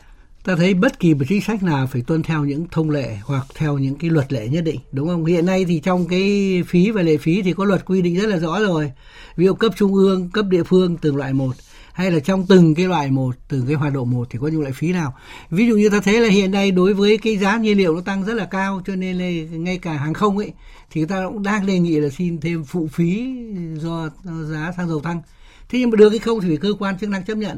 ta 0.48 0.56
thấy 0.56 0.74
bất 0.74 1.00
kỳ 1.00 1.14
một 1.14 1.26
chính 1.30 1.42
sách 1.42 1.64
nào 1.64 1.88
phải 1.88 2.02
tuân 2.02 2.24
theo 2.24 2.46
những 2.46 2.66
thông 2.72 2.90
lệ 2.90 3.18
hoặc 3.24 3.48
theo 3.56 3.78
những 3.78 3.96
cái 3.96 4.10
luật 4.10 4.34
lệ 4.34 4.48
nhất 4.48 4.64
định 4.64 4.80
đúng 4.92 5.08
không? 5.08 5.26
Hiện 5.26 5.46
nay 5.46 5.66
thì 5.66 5.80
trong 5.80 6.08
cái 6.08 6.64
phí 6.68 6.92
và 6.92 7.02
lệ 7.02 7.18
phí 7.18 7.42
thì 7.42 7.54
có 7.54 7.66
luật 7.66 7.86
quy 7.86 8.02
định 8.02 8.16
rất 8.16 8.28
là 8.28 8.38
rõ 8.38 8.60
rồi. 8.60 8.92
Ví 9.36 9.46
dụ 9.46 9.54
cấp 9.54 9.74
trung 9.78 9.94
ương 9.94 10.30
cấp 10.30 10.46
địa 10.50 10.64
phương 10.64 10.98
từng 10.98 11.16
loại 11.16 11.34
một 11.34 11.56
hay 11.98 12.12
là 12.12 12.20
trong 12.20 12.46
từng 12.48 12.76
cái 12.76 12.86
loại 12.86 13.12
một, 13.12 13.36
từng 13.48 13.66
cái 13.68 13.76
hoạt 13.76 13.94
động 13.94 14.12
một 14.12 14.28
thì 14.30 14.40
có 14.42 14.48
những 14.48 14.62
loại 14.62 14.74
phí 14.74 14.94
nào? 14.94 15.14
Ví 15.50 15.68
dụ 15.68 15.76
như 15.76 15.90
ta 15.90 16.00
thấy 16.00 16.20
là 16.20 16.30
hiện 16.30 16.52
nay 16.52 16.72
đối 16.72 16.94
với 16.94 17.18
cái 17.18 17.38
giá 17.38 17.58
nhiên 17.58 17.78
liệu 17.78 17.96
nó 17.96 18.02
tăng 18.02 18.26
rất 18.26 18.34
là 18.34 18.46
cao, 18.46 18.82
cho 18.86 18.96
nên 18.96 19.18
là 19.18 19.58
ngay 19.58 19.78
cả 19.78 19.94
hàng 19.94 20.14
không 20.14 20.38
ấy, 20.38 20.52
thì 20.92 21.02
người 21.02 21.08
ta 21.08 21.24
cũng 21.28 21.44
đang 21.44 21.66
đề 21.66 21.80
nghị 21.80 22.00
là 22.00 22.10
xin 22.10 22.40
thêm 22.40 22.64
phụ 22.64 22.88
phí 22.92 23.36
do 23.76 24.10
giá 24.24 24.72
xăng 24.78 24.88
dầu 24.90 25.00
tăng. 25.00 25.22
Thế 25.70 25.80
nhưng 25.80 25.90
mà 25.90 25.96
được 25.96 26.10
hay 26.10 26.20
không 26.20 26.42
thì 26.42 26.58
cơ 26.58 26.74
quan 26.80 26.98
chức 27.00 27.10
năng 27.10 27.26
chấp 27.26 27.38
nhận. 27.38 27.58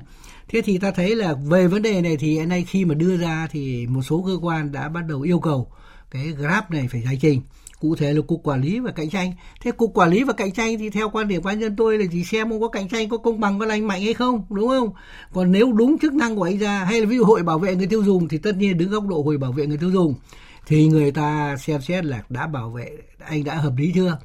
Thế 0.50 0.62
thì 0.62 0.78
ta 0.78 0.92
thấy 0.92 1.16
là 1.16 1.34
về 1.34 1.68
vấn 1.68 1.82
đề 1.82 2.02
này 2.02 2.18
thì 2.18 2.34
hiện 2.34 2.50
nay 2.50 2.66
khi 2.68 2.86
mà 2.86 2.94
đưa 2.94 3.18
ra 3.18 3.48
thì 3.52 3.88
một 3.88 4.02
số 4.02 4.24
cơ 4.28 4.38
quan 4.42 4.72
đã 4.72 4.90
bắt 4.90 5.02
đầu 5.08 5.22
yêu 5.22 5.40
cầu 5.40 5.68
cái 6.12 6.28
grab 6.28 6.64
này 6.70 6.88
phải 6.92 7.02
giải 7.02 7.18
trình 7.22 7.42
cụ 7.80 7.96
thể 7.96 8.14
là 8.14 8.22
cục 8.22 8.44
quản 8.44 8.62
lý 8.62 8.80
và 8.80 8.92
cạnh 8.92 9.10
tranh. 9.10 9.34
Thế 9.62 9.72
cục 9.72 9.92
quản 9.94 10.10
lý 10.10 10.24
và 10.24 10.34
cạnh 10.34 10.52
tranh 10.52 10.78
thì 10.78 10.90
theo 10.90 11.10
quan 11.10 11.28
điểm 11.28 11.44
cá 11.44 11.54
nhân 11.54 11.76
tôi 11.76 11.98
là 11.98 12.06
chỉ 12.12 12.24
xem 12.24 12.50
ông 12.50 12.62
có 12.62 12.68
cạnh 12.68 12.88
tranh, 12.88 13.10
có 13.10 13.18
công 13.18 13.40
bằng, 13.40 13.60
có 13.60 13.66
lành 13.66 13.88
mạnh 13.88 14.02
hay 14.02 14.14
không, 14.14 14.44
đúng 14.50 14.68
không? 14.68 14.90
Còn 15.34 15.52
nếu 15.52 15.72
đúng 15.72 16.00
chức 16.00 16.14
năng 16.14 16.36
của 16.36 16.44
anh 16.44 16.58
ra, 16.58 16.84
hay 16.84 17.00
là 17.02 17.06
ví 17.06 17.18
dụ 17.18 17.24
hội 17.24 17.44
bảo 17.44 17.60
vệ 17.60 17.76
người 17.76 17.88
tiêu 17.88 18.04
dùng 18.04 18.28
thì 18.28 18.38
tất 18.38 18.56
nhiên 18.58 18.78
đứng 18.78 18.90
góc 18.90 19.08
độ 19.08 19.22
hội 19.22 19.38
bảo 19.38 19.52
vệ 19.52 19.68
người 19.68 19.78
tiêu 19.78 19.92
dùng, 19.92 20.14
thì 20.68 20.88
người 20.88 21.12
ta 21.12 21.58
xem 21.58 21.82
xét 21.82 22.06
là 22.06 22.24
đã 22.30 22.48
bảo 22.48 22.70
vệ, 22.70 22.90
anh 23.20 23.44
đã 23.44 23.56
hợp 23.56 23.74
lý 23.78 23.92
chưa? 23.96 24.18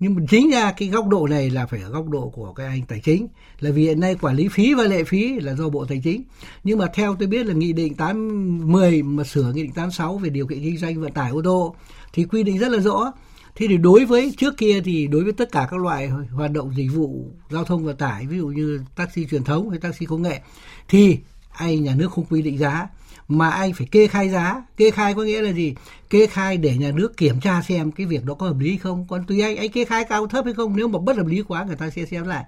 Nhưng 0.00 0.14
mà 0.14 0.22
chính 0.30 0.50
ra 0.50 0.72
cái 0.72 0.88
góc 0.88 1.08
độ 1.08 1.26
này 1.26 1.50
là 1.50 1.66
phải 1.66 1.80
ở 1.82 1.90
góc 1.90 2.08
độ 2.08 2.32
của 2.34 2.52
cái 2.52 2.66
anh 2.66 2.82
tài 2.88 3.00
chính, 3.00 3.28
là 3.60 3.70
vì 3.70 3.82
hiện 3.82 4.00
nay 4.00 4.16
quản 4.20 4.36
lý 4.36 4.48
phí 4.48 4.74
và 4.74 4.84
lệ 4.84 5.04
phí 5.04 5.40
là 5.40 5.54
do 5.54 5.68
bộ 5.68 5.84
tài 5.84 6.00
chính. 6.04 6.22
Nhưng 6.64 6.78
mà 6.78 6.86
theo 6.94 7.16
tôi 7.18 7.28
biết 7.28 7.46
là 7.46 7.54
nghị 7.54 7.72
định 7.72 7.94
810 7.94 9.02
mà 9.02 9.24
sửa 9.24 9.52
nghị 9.54 9.62
định 9.62 9.72
86 9.72 10.18
về 10.18 10.30
điều 10.30 10.46
kiện 10.46 10.60
kinh 10.60 10.78
doanh 10.78 11.00
vận 11.00 11.12
tải 11.12 11.30
ô 11.30 11.42
tô 11.44 11.74
thì 12.12 12.24
quy 12.24 12.42
định 12.42 12.58
rất 12.58 12.68
là 12.68 12.78
rõ. 12.78 13.12
Thế 13.54 13.66
thì 13.68 13.76
đối 13.76 14.04
với 14.04 14.34
trước 14.38 14.56
kia 14.56 14.80
thì 14.84 15.06
đối 15.06 15.24
với 15.24 15.32
tất 15.32 15.52
cả 15.52 15.68
các 15.70 15.80
loại 15.80 16.08
hoạt 16.08 16.50
động 16.50 16.72
dịch 16.76 16.88
vụ 16.94 17.30
giao 17.50 17.64
thông 17.64 17.84
vận 17.84 17.96
tải, 17.96 18.26
ví 18.26 18.38
dụ 18.38 18.46
như 18.46 18.80
taxi 18.96 19.26
truyền 19.26 19.44
thống 19.44 19.70
hay 19.70 19.78
taxi 19.78 20.06
công 20.06 20.22
nghệ, 20.22 20.40
thì 20.88 21.18
anh 21.52 21.84
nhà 21.84 21.94
nước 21.94 22.12
không 22.12 22.24
quy 22.24 22.42
định 22.42 22.58
giá 22.58 22.88
mà 23.28 23.50
anh 23.50 23.72
phải 23.72 23.86
kê 23.90 24.06
khai 24.06 24.28
giá. 24.28 24.62
Kê 24.76 24.90
khai 24.90 25.14
có 25.14 25.22
nghĩa 25.22 25.42
là 25.42 25.52
gì? 25.52 25.74
Kê 26.10 26.26
khai 26.26 26.56
để 26.56 26.76
nhà 26.76 26.90
nước 26.90 27.16
kiểm 27.16 27.40
tra 27.40 27.62
xem 27.62 27.92
cái 27.92 28.06
việc 28.06 28.24
đó 28.24 28.34
có 28.34 28.46
hợp 28.46 28.58
lý 28.58 28.76
không. 28.76 29.06
Còn 29.08 29.24
tùy 29.26 29.40
anh 29.40 29.56
anh 29.56 29.70
kê 29.70 29.84
khai 29.84 30.04
cao 30.04 30.26
thấp 30.26 30.44
hay 30.44 30.54
không 30.54 30.76
nếu 30.76 30.88
mà 30.88 30.98
bất 30.98 31.16
hợp 31.16 31.26
lý 31.26 31.42
quá 31.42 31.64
người 31.64 31.76
ta 31.76 31.90
sẽ 31.90 32.06
xem 32.06 32.24
lại. 32.24 32.44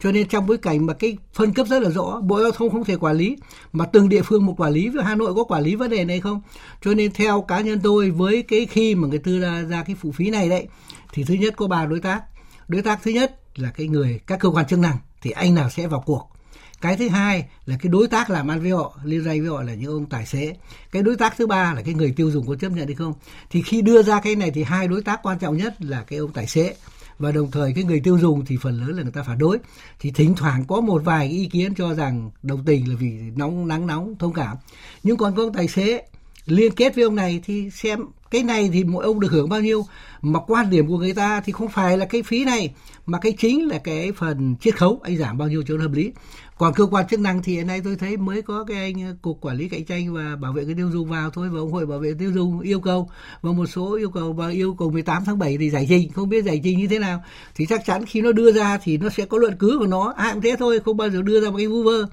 Cho 0.00 0.12
nên 0.12 0.28
trong 0.28 0.46
bối 0.46 0.58
cảnh 0.58 0.86
mà 0.86 0.94
cái 0.94 1.16
phân 1.32 1.52
cấp 1.52 1.66
rất 1.66 1.82
là 1.82 1.90
rõ 1.90 2.20
bộ 2.20 2.40
giao 2.40 2.50
thông 2.50 2.70
không 2.70 2.84
thể 2.84 2.96
quản 2.96 3.16
lý 3.16 3.36
mà 3.72 3.84
từng 3.84 4.08
địa 4.08 4.22
phương 4.22 4.46
một 4.46 4.60
quản 4.60 4.72
lý 4.72 4.88
với 4.88 5.04
hà 5.04 5.14
nội 5.14 5.34
có 5.34 5.44
quản 5.44 5.62
lý 5.62 5.74
vấn 5.74 5.90
đề 5.90 6.04
này 6.04 6.20
không? 6.20 6.42
Cho 6.84 6.94
nên 6.94 7.12
theo 7.12 7.40
cá 7.40 7.60
nhân 7.60 7.80
tôi 7.82 8.10
với 8.10 8.42
cái 8.42 8.66
khi 8.66 8.94
mà 8.94 9.08
người 9.08 9.18
tư 9.18 9.40
ra, 9.40 9.62
ra 9.62 9.82
cái 9.82 9.96
phụ 10.00 10.12
phí 10.12 10.30
này 10.30 10.48
đấy 10.48 10.66
thì 11.12 11.24
thứ 11.24 11.34
nhất 11.34 11.54
có 11.56 11.66
ba 11.66 11.86
đối 11.86 12.00
tác. 12.00 12.22
Đối 12.68 12.82
tác 12.82 13.02
thứ 13.02 13.10
nhất 13.10 13.40
là 13.54 13.70
cái 13.70 13.86
người 13.86 14.20
các 14.26 14.40
cơ 14.40 14.48
quan 14.48 14.66
chức 14.66 14.78
năng 14.78 14.96
thì 15.22 15.30
anh 15.30 15.54
nào 15.54 15.70
sẽ 15.70 15.86
vào 15.86 16.02
cuộc? 16.06 16.35
Cái 16.80 16.96
thứ 16.96 17.08
hai 17.08 17.48
là 17.66 17.76
cái 17.82 17.90
đối 17.90 18.08
tác 18.08 18.30
làm 18.30 18.50
ăn 18.50 18.60
với 18.60 18.70
họ, 18.70 18.98
liên 19.04 19.24
doanh 19.24 19.40
với 19.40 19.50
họ 19.50 19.62
là 19.62 19.74
những 19.74 19.92
ông 19.92 20.06
tài 20.06 20.26
xế. 20.26 20.56
Cái 20.92 21.02
đối 21.02 21.16
tác 21.16 21.36
thứ 21.36 21.46
ba 21.46 21.74
là 21.74 21.82
cái 21.82 21.94
người 21.94 22.12
tiêu 22.16 22.30
dùng 22.30 22.46
có 22.46 22.56
chấp 22.56 22.68
nhận 22.68 22.86
hay 22.86 22.94
không? 22.94 23.14
Thì 23.50 23.62
khi 23.62 23.82
đưa 23.82 24.02
ra 24.02 24.20
cái 24.20 24.36
này 24.36 24.50
thì 24.50 24.62
hai 24.62 24.88
đối 24.88 25.02
tác 25.02 25.20
quan 25.22 25.38
trọng 25.38 25.56
nhất 25.56 25.74
là 25.78 26.02
cái 26.02 26.18
ông 26.18 26.32
tài 26.32 26.46
xế. 26.46 26.74
Và 27.18 27.32
đồng 27.32 27.50
thời 27.50 27.72
cái 27.74 27.84
người 27.84 28.00
tiêu 28.00 28.18
dùng 28.18 28.44
thì 28.44 28.56
phần 28.62 28.80
lớn 28.80 28.96
là 28.96 29.02
người 29.02 29.12
ta 29.12 29.22
phản 29.22 29.38
đối. 29.38 29.58
Thì 30.00 30.10
thỉnh 30.10 30.34
thoảng 30.34 30.64
có 30.64 30.80
một 30.80 31.02
vài 31.04 31.28
ý 31.28 31.46
kiến 31.46 31.74
cho 31.74 31.94
rằng 31.94 32.30
đồng 32.42 32.64
tình 32.64 32.90
là 32.90 32.96
vì 32.98 33.18
nóng, 33.36 33.68
nắng 33.68 33.86
nóng, 33.86 34.14
thông 34.18 34.32
cảm. 34.32 34.56
Nhưng 35.02 35.16
còn 35.16 35.36
có 35.36 35.42
ông 35.42 35.52
tài 35.52 35.68
xế 35.68 36.02
liên 36.46 36.72
kết 36.72 36.94
với 36.94 37.04
ông 37.04 37.14
này 37.14 37.40
thì 37.44 37.70
xem 37.70 38.00
cái 38.30 38.42
này 38.42 38.70
thì 38.72 38.84
mỗi 38.84 39.04
ông 39.04 39.20
được 39.20 39.30
hưởng 39.30 39.48
bao 39.48 39.60
nhiêu, 39.60 39.86
mà 40.22 40.40
quan 40.46 40.70
điểm 40.70 40.88
của 40.88 40.98
người 40.98 41.14
ta 41.14 41.40
thì 41.40 41.52
không 41.52 41.68
phải 41.68 41.98
là 41.98 42.06
cái 42.06 42.22
phí 42.22 42.44
này, 42.44 42.74
mà 43.06 43.18
cái 43.18 43.32
chính 43.38 43.68
là 43.68 43.78
cái 43.78 44.12
phần 44.12 44.56
chiết 44.60 44.76
khấu, 44.76 45.00
anh 45.02 45.16
giảm 45.16 45.38
bao 45.38 45.48
nhiêu 45.48 45.62
cho 45.68 45.76
nó 45.76 45.82
hợp 45.82 45.92
lý. 45.92 46.12
Còn 46.58 46.74
cơ 46.74 46.86
quan 46.86 47.06
chức 47.08 47.20
năng 47.20 47.42
thì 47.42 47.52
hiện 47.52 47.66
nay 47.66 47.80
tôi 47.84 47.96
thấy 47.96 48.16
mới 48.16 48.42
có 48.42 48.64
cái 48.64 48.76
anh 48.76 49.06
ờ, 49.06 49.16
cục 49.22 49.40
quản 49.40 49.56
lý 49.56 49.68
cạnh 49.68 49.84
tranh 49.84 50.14
và 50.14 50.36
bảo 50.40 50.52
vệ 50.52 50.64
người 50.64 50.74
tiêu 50.74 50.90
dùng 50.92 51.08
vào 51.08 51.30
thôi, 51.30 51.48
và 51.48 51.58
ông 51.58 51.72
hội 51.72 51.86
bảo 51.86 51.98
vệ 51.98 52.12
tiêu 52.18 52.32
dùng 52.32 52.60
yêu 52.60 52.80
cầu, 52.80 53.10
và 53.42 53.52
một 53.52 53.66
số 53.66 53.94
yêu 53.94 54.10
cầu 54.10 54.32
và 54.32 54.48
yêu 54.48 54.74
cầu 54.78 54.90
18 54.90 55.22
tháng 55.26 55.38
7 55.38 55.56
thì 55.58 55.70
giải 55.70 55.86
trình, 55.88 56.12
không 56.12 56.28
biết 56.28 56.44
giải 56.44 56.60
trình 56.64 56.78
như 56.78 56.86
thế 56.86 56.98
nào. 56.98 57.22
Thì 57.54 57.66
chắc 57.66 57.84
chắn 57.84 58.04
khi 58.06 58.20
nó 58.20 58.32
đưa 58.32 58.52
ra 58.52 58.78
thì 58.82 58.98
nó 58.98 59.08
sẽ 59.08 59.24
có 59.24 59.38
luận 59.38 59.56
cứ 59.58 59.76
của 59.78 59.86
nó. 59.86 60.14
À 60.16 60.30
cũng 60.32 60.42
thế 60.42 60.56
thôi, 60.58 60.80
không 60.84 60.96
bao 60.96 61.10
giờ 61.10 61.22
đưa 61.22 61.40
ra 61.40 61.50
một 61.50 61.56
cái 61.56 61.66
vu 61.66 61.82
vơ 61.82 62.06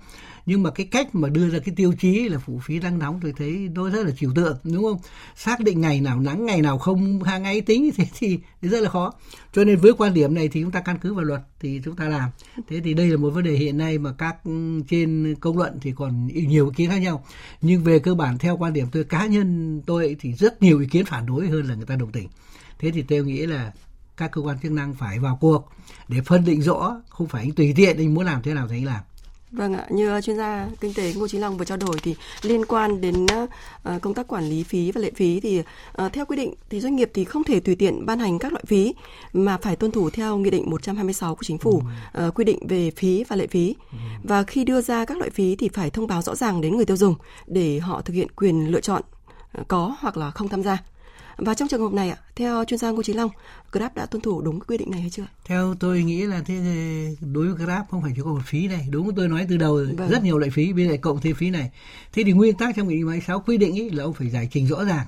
nhưng 0.45 0.63
mà 0.63 0.69
cái 0.69 0.85
cách 0.85 1.15
mà 1.15 1.29
đưa 1.29 1.49
ra 1.49 1.59
cái 1.59 1.75
tiêu 1.75 1.93
chí 1.99 2.29
là 2.29 2.39
phụ 2.39 2.59
phí 2.63 2.79
đang 2.79 2.99
nóng 2.99 3.19
tôi 3.21 3.33
thấy 3.37 3.69
tôi 3.75 3.89
rất 3.89 4.05
là 4.05 4.11
trừu 4.11 4.31
tượng 4.35 4.57
đúng 4.63 4.83
không? 4.83 4.99
Xác 5.35 5.59
định 5.59 5.81
ngày 5.81 6.01
nào 6.01 6.19
nắng 6.19 6.45
ngày 6.45 6.61
nào 6.61 6.77
không 6.77 7.23
hàng 7.23 7.43
ngày 7.43 7.61
tính 7.61 7.91
thế 7.97 8.07
thì, 8.19 8.39
thì 8.61 8.69
rất 8.69 8.79
là 8.79 8.89
khó. 8.89 9.13
Cho 9.53 9.63
nên 9.63 9.79
với 9.79 9.93
quan 9.93 10.13
điểm 10.13 10.33
này 10.33 10.47
thì 10.47 10.61
chúng 10.61 10.71
ta 10.71 10.79
căn 10.81 10.97
cứ 11.01 11.13
vào 11.13 11.25
luật 11.25 11.41
thì 11.59 11.81
chúng 11.85 11.95
ta 11.95 12.07
làm. 12.07 12.29
Thế 12.69 12.81
thì 12.83 12.93
đây 12.93 13.07
là 13.07 13.17
một 13.17 13.29
vấn 13.29 13.43
đề 13.43 13.51
hiện 13.51 13.77
nay 13.77 13.97
mà 13.97 14.13
các 14.17 14.43
ừ, 14.43 14.81
trên 14.89 15.35
công 15.39 15.57
luận 15.57 15.77
thì 15.81 15.93
còn 15.95 16.27
nhiều 16.27 16.65
ý 16.65 16.71
kiến 16.75 16.89
khác 16.89 16.97
nhau. 16.97 17.25
Nhưng 17.61 17.83
về 17.83 17.99
cơ 17.99 18.15
bản 18.15 18.37
theo 18.37 18.57
quan 18.57 18.73
điểm 18.73 18.87
tôi 18.91 19.03
cá 19.03 19.25
nhân 19.25 19.81
tôi 19.85 20.15
thì 20.19 20.33
rất 20.33 20.61
nhiều 20.61 20.79
ý 20.79 20.87
kiến 20.87 21.05
phản 21.05 21.25
đối 21.25 21.47
hơn 21.47 21.65
là 21.65 21.75
người 21.75 21.85
ta 21.85 21.95
đồng 21.95 22.11
tình. 22.11 22.27
Thế 22.79 22.91
thì 22.91 23.01
tôi 23.01 23.23
nghĩ 23.23 23.45
là 23.45 23.73
các 24.17 24.31
cơ 24.31 24.41
quan 24.41 24.57
chức 24.59 24.71
năng 24.71 24.93
phải 24.93 25.19
vào 25.19 25.37
cuộc 25.41 25.69
để 26.07 26.21
phân 26.21 26.45
định 26.45 26.61
rõ 26.61 27.01
không 27.09 27.27
phải 27.27 27.43
anh 27.43 27.51
tùy 27.51 27.73
tiện 27.75 27.97
anh 27.97 28.13
muốn 28.13 28.25
làm 28.25 28.41
thế 28.41 28.53
nào 28.53 28.67
thì 28.67 28.75
anh 28.77 28.85
làm. 28.85 29.01
Vâng 29.53 29.73
ạ, 29.73 29.85
như 29.89 30.21
chuyên 30.21 30.37
gia 30.37 30.67
kinh 30.79 30.93
tế 30.93 31.13
Ngô 31.13 31.27
Chí 31.27 31.37
Long 31.37 31.57
vừa 31.57 31.65
trao 31.65 31.77
đổi 31.77 31.97
thì 32.03 32.15
liên 32.41 32.65
quan 32.65 33.01
đến 33.01 33.25
uh, 33.25 34.01
công 34.01 34.13
tác 34.13 34.27
quản 34.27 34.43
lý 34.43 34.63
phí 34.63 34.91
và 34.91 35.01
lệ 35.01 35.11
phí 35.15 35.39
thì 35.39 35.59
uh, 35.59 36.13
theo 36.13 36.25
quy 36.25 36.35
định 36.37 36.53
thì 36.69 36.79
doanh 36.79 36.95
nghiệp 36.95 37.11
thì 37.13 37.23
không 37.23 37.43
thể 37.43 37.59
tùy 37.59 37.75
tiện 37.75 38.05
ban 38.05 38.19
hành 38.19 38.39
các 38.39 38.53
loại 38.53 38.63
phí 38.67 38.93
mà 39.33 39.57
phải 39.57 39.75
tuân 39.75 39.91
thủ 39.91 40.09
theo 40.09 40.37
nghị 40.37 40.49
định 40.49 40.69
126 40.69 41.35
của 41.35 41.43
chính 41.43 41.57
phủ 41.57 41.81
uh, 42.27 42.35
quy 42.35 42.45
định 42.45 42.67
về 42.67 42.91
phí 42.91 43.23
và 43.23 43.35
lệ 43.35 43.47
phí. 43.47 43.75
Và 44.23 44.43
khi 44.43 44.63
đưa 44.63 44.81
ra 44.81 45.05
các 45.05 45.17
loại 45.17 45.29
phí 45.29 45.55
thì 45.55 45.69
phải 45.73 45.89
thông 45.89 46.07
báo 46.07 46.21
rõ 46.21 46.35
ràng 46.35 46.61
đến 46.61 46.75
người 46.75 46.85
tiêu 46.85 46.97
dùng 46.97 47.15
để 47.47 47.79
họ 47.79 48.01
thực 48.01 48.13
hiện 48.13 48.27
quyền 48.35 48.71
lựa 48.71 48.81
chọn 48.81 49.01
có 49.67 49.95
hoặc 49.99 50.17
là 50.17 50.31
không 50.31 50.49
tham 50.49 50.63
gia. 50.63 50.77
Và 51.37 51.53
trong 51.53 51.67
trường 51.67 51.81
hợp 51.81 51.93
này 51.93 52.09
ạ, 52.09 52.17
theo 52.35 52.65
chuyên 52.65 52.77
gia 52.77 52.91
Ngô 52.91 53.03
Chí 53.03 53.13
Long, 53.13 53.31
Grab 53.71 53.95
đã 53.95 54.05
tuân 54.05 54.21
thủ 54.21 54.41
đúng 54.41 54.59
quy 54.59 54.77
định 54.77 54.91
này 54.91 55.01
hay 55.01 55.09
chưa? 55.09 55.25
Theo 55.45 55.75
tôi 55.79 56.03
nghĩ 56.03 56.21
là 56.21 56.41
thế 56.45 56.55
đối 57.33 57.47
với 57.47 57.65
Grab 57.65 57.85
không 57.91 58.01
phải 58.01 58.11
chỉ 58.15 58.21
có 58.25 58.29
một 58.29 58.41
phí 58.45 58.67
này, 58.67 58.87
đúng 58.89 59.15
tôi 59.15 59.27
nói 59.27 59.45
từ 59.49 59.57
đầu 59.57 59.75
vâng. 59.97 60.09
rất 60.09 60.23
nhiều 60.23 60.37
loại 60.37 60.51
phí, 60.51 60.73
bây 60.73 60.87
giờ 60.87 60.95
cộng 61.01 61.21
thêm 61.21 61.35
phí 61.35 61.49
này. 61.49 61.71
Thế 62.13 62.23
thì 62.23 62.31
nguyên 62.31 62.57
tắc 62.57 62.75
trong 62.75 62.87
nghị 62.87 62.95
định 62.95 63.07
26 63.07 63.39
quy 63.39 63.57
định 63.57 63.75
ý 63.75 63.89
là 63.89 64.03
ông 64.03 64.13
phải 64.13 64.29
giải 64.29 64.49
trình 64.51 64.67
rõ 64.67 64.83
ràng 64.83 65.05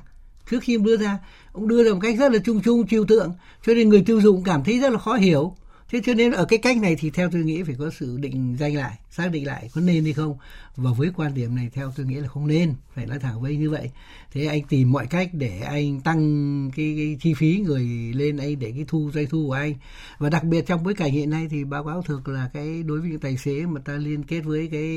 trước 0.51 0.59
khi 0.61 0.75
ông 0.75 0.83
đưa 0.83 0.97
ra 0.97 1.19
ông 1.51 1.67
đưa 1.67 1.83
ra 1.83 1.93
một 1.93 1.99
cách 2.01 2.15
rất 2.19 2.31
là 2.31 2.39
chung 2.45 2.61
chung 2.61 2.87
trừu 2.87 3.05
tượng 3.05 3.33
cho 3.65 3.73
nên 3.73 3.89
người 3.89 4.03
tiêu 4.05 4.21
dùng 4.21 4.43
cảm 4.43 4.63
thấy 4.63 4.79
rất 4.79 4.93
là 4.93 4.99
khó 4.99 5.13
hiểu 5.13 5.55
thế 5.89 6.01
cho 6.05 6.13
nên 6.13 6.31
ở 6.31 6.45
cái 6.45 6.59
cách 6.59 6.77
này 6.77 6.95
thì 6.99 7.09
theo 7.09 7.29
tôi 7.31 7.41
nghĩ 7.41 7.63
phải 7.63 7.75
có 7.79 7.89
sự 7.99 8.17
định 8.17 8.55
danh 8.59 8.75
lại 8.75 8.97
xác 9.17 9.31
định 9.31 9.47
lại 9.47 9.69
có 9.73 9.81
nên 9.81 10.03
hay 10.03 10.13
không. 10.13 10.37
Và 10.75 10.91
với 10.91 11.11
quan 11.15 11.33
điểm 11.33 11.55
này 11.55 11.69
theo 11.73 11.93
tôi 11.95 12.05
nghĩ 12.05 12.15
là 12.15 12.27
không 12.27 12.47
nên 12.47 12.73
phải 12.95 13.05
nói 13.05 13.19
thẳng 13.19 13.41
với 13.41 13.57
như 13.57 13.69
vậy. 13.69 13.91
Thế 14.33 14.45
anh 14.45 14.61
tìm 14.69 14.91
mọi 14.91 15.07
cách 15.07 15.29
để 15.33 15.59
anh 15.59 16.01
tăng 16.01 16.71
cái, 16.75 16.93
cái 16.97 17.17
chi 17.21 17.33
phí 17.33 17.59
người 17.65 17.83
lên 18.15 18.37
anh 18.37 18.59
để 18.59 18.71
cái 18.71 18.85
thu 18.87 19.11
doanh 19.13 19.27
thu 19.29 19.47
của 19.47 19.53
anh. 19.53 19.73
Và 20.17 20.29
đặc 20.29 20.43
biệt 20.43 20.65
trong 20.67 20.83
bối 20.83 20.93
cảnh 20.93 21.11
hiện 21.11 21.29
nay 21.29 21.47
thì 21.51 21.63
báo 21.63 21.83
cáo 21.83 22.01
thực 22.01 22.27
là 22.27 22.49
cái 22.53 22.83
đối 22.83 23.01
với 23.01 23.09
những 23.09 23.19
tài 23.19 23.37
xế 23.37 23.65
mà 23.65 23.81
ta 23.85 23.93
liên 23.93 24.23
kết 24.23 24.41
với 24.41 24.67
cái 24.71 24.87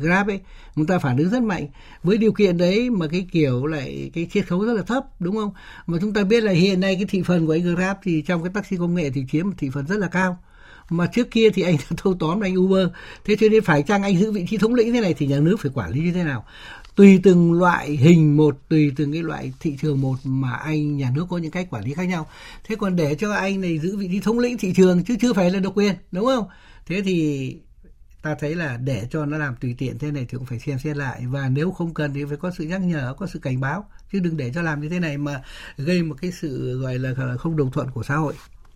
grab 0.00 0.28
ấy 0.28 0.40
chúng 0.76 0.86
ta 0.86 0.98
phản 0.98 1.16
ứng 1.16 1.30
rất 1.30 1.42
mạnh. 1.42 1.66
Với 2.02 2.18
điều 2.18 2.32
kiện 2.32 2.56
đấy 2.58 2.90
mà 2.90 3.06
cái 3.06 3.26
kiểu 3.32 3.66
lại 3.66 4.10
cái 4.14 4.26
chiết 4.32 4.46
khấu 4.46 4.64
rất 4.64 4.74
là 4.74 4.82
thấp 4.82 5.04
đúng 5.20 5.36
không? 5.36 5.52
Mà 5.86 5.98
chúng 6.00 6.12
ta 6.12 6.24
biết 6.24 6.42
là 6.42 6.52
hiện 6.52 6.80
nay 6.80 6.94
cái 6.94 7.04
thị 7.08 7.22
phần 7.22 7.46
của 7.46 7.52
anh 7.52 7.74
grab 7.74 7.96
thì 8.02 8.22
trong 8.22 8.42
cái 8.42 8.52
taxi 8.54 8.76
công 8.76 8.94
nghệ 8.94 9.10
thì 9.10 9.24
chiếm 9.32 9.46
một 9.46 9.54
thị 9.58 9.70
phần 9.72 9.86
rất 9.86 9.98
là 9.98 10.08
cao 10.08 10.38
mà 10.90 11.06
trước 11.06 11.30
kia 11.30 11.50
thì 11.50 11.62
anh 11.62 11.76
thâu 11.96 12.16
tóm 12.20 12.40
anh 12.40 12.58
Uber. 12.58 12.88
Thế 13.24 13.36
cho 13.40 13.48
nên 13.48 13.62
phải 13.62 13.82
chăng 13.82 14.02
anh 14.02 14.18
giữ 14.18 14.32
vị 14.32 14.46
trí 14.50 14.56
thống 14.56 14.74
lĩnh 14.74 14.92
thế 14.92 15.00
này 15.00 15.14
thì 15.14 15.26
nhà 15.26 15.40
nước 15.40 15.56
phải 15.60 15.70
quản 15.74 15.90
lý 15.90 16.00
như 16.00 16.12
thế 16.12 16.24
nào? 16.24 16.44
Tùy 16.94 17.20
từng 17.22 17.52
loại 17.52 17.90
hình 17.90 18.36
một, 18.36 18.58
tùy 18.68 18.92
từng 18.96 19.12
cái 19.12 19.22
loại 19.22 19.52
thị 19.60 19.76
trường 19.80 20.00
một 20.00 20.16
mà 20.24 20.52
anh, 20.52 20.96
nhà 20.96 21.10
nước 21.14 21.26
có 21.30 21.38
những 21.38 21.50
cách 21.50 21.66
quản 21.70 21.84
lý 21.84 21.94
khác 21.94 22.04
nhau. 22.04 22.28
Thế 22.64 22.76
còn 22.76 22.96
để 22.96 23.14
cho 23.14 23.32
anh 23.32 23.60
này 23.60 23.78
giữ 23.78 23.96
vị 23.96 24.08
trí 24.12 24.20
thống 24.20 24.38
lĩnh 24.38 24.58
thị 24.58 24.72
trường 24.76 25.04
chứ 25.04 25.16
chưa 25.20 25.32
phải 25.32 25.50
là 25.50 25.58
độc 25.58 25.76
quyền, 25.76 25.94
đúng 26.12 26.26
không? 26.26 26.46
Thế 26.86 27.02
thì 27.04 27.56
ta 28.22 28.36
thấy 28.40 28.54
là 28.54 28.76
để 28.76 29.06
cho 29.10 29.26
nó 29.26 29.38
làm 29.38 29.56
tùy 29.56 29.74
tiện 29.78 29.98
thế 29.98 30.10
này 30.10 30.26
thì 30.28 30.38
cũng 30.38 30.46
phải 30.46 30.58
xem 30.58 30.78
xét 30.78 30.96
lại. 30.96 31.22
Và 31.26 31.48
nếu 31.48 31.70
không 31.70 31.94
cần 31.94 32.14
thì 32.14 32.24
phải 32.24 32.36
có 32.36 32.50
sự 32.58 32.64
nhắc 32.64 32.80
nhở, 32.80 33.14
có 33.18 33.26
sự 33.26 33.38
cảnh 33.38 33.60
báo. 33.60 33.84
Chứ 34.12 34.18
đừng 34.18 34.36
để 34.36 34.52
cho 34.54 34.62
làm 34.62 34.80
như 34.80 34.88
thế 34.88 35.00
này 35.00 35.18
mà 35.18 35.42
gây 35.76 36.02
một 36.02 36.16
cái 36.20 36.32
sự 36.32 36.80
gọi 36.80 36.98
là 36.98 37.14
không 37.38 37.56
đồng 37.56 37.70
thuận 37.70 37.90
của 37.90 38.02
xã 38.02 38.16
hội. 38.16 38.34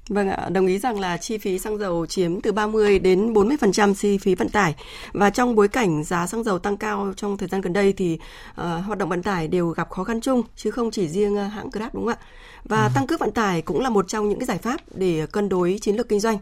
Vâng 0.08 0.28
ạ, 0.28 0.48
đồng 0.48 0.66
ý 0.66 0.78
rằng 0.78 1.00
là 1.00 1.16
chi 1.16 1.38
phí 1.38 1.58
xăng 1.58 1.78
dầu 1.78 2.06
chiếm 2.06 2.40
từ 2.40 2.52
30 2.52 2.98
đến 2.98 3.32
40% 3.32 3.94
chi 3.94 4.18
phí 4.18 4.34
vận 4.34 4.48
tải 4.48 4.74
và 5.12 5.30
trong 5.30 5.54
bối 5.54 5.68
cảnh 5.68 6.04
giá 6.04 6.26
xăng 6.26 6.44
dầu 6.44 6.58
tăng 6.58 6.76
cao 6.76 7.12
trong 7.16 7.36
thời 7.36 7.48
gian 7.48 7.60
gần 7.60 7.72
đây 7.72 7.92
thì 7.92 8.18
uh, 8.50 8.56
hoạt 8.56 8.98
động 8.98 9.08
vận 9.08 9.22
tải 9.22 9.48
đều 9.48 9.68
gặp 9.68 9.90
khó 9.90 10.04
khăn 10.04 10.20
chung 10.20 10.42
chứ 10.56 10.70
không 10.70 10.90
chỉ 10.90 11.08
riêng 11.08 11.34
uh, 11.34 11.52
hãng 11.52 11.70
Grab 11.70 11.94
đúng 11.94 12.04
không 12.04 12.14
ạ? 12.14 12.26
Và 12.64 12.84
ừ. 12.84 12.90
tăng 12.94 13.06
cước 13.06 13.20
vận 13.20 13.30
tải 13.30 13.62
cũng 13.62 13.80
là 13.80 13.88
một 13.88 14.08
trong 14.08 14.28
những 14.28 14.38
cái 14.38 14.46
giải 14.46 14.58
pháp 14.58 14.80
để 14.94 15.26
cân 15.32 15.48
đối 15.48 15.78
chiến 15.80 15.96
lược 15.96 16.08
kinh 16.08 16.20
doanh. 16.20 16.38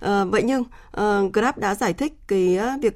À, 0.00 0.24
vậy 0.24 0.42
nhưng 0.42 0.60
uh, 0.60 1.32
Grab 1.32 1.58
đã 1.58 1.74
giải 1.74 1.92
thích 1.92 2.12
cái 2.28 2.56
ờ, 2.56 2.70
việc 2.82 2.94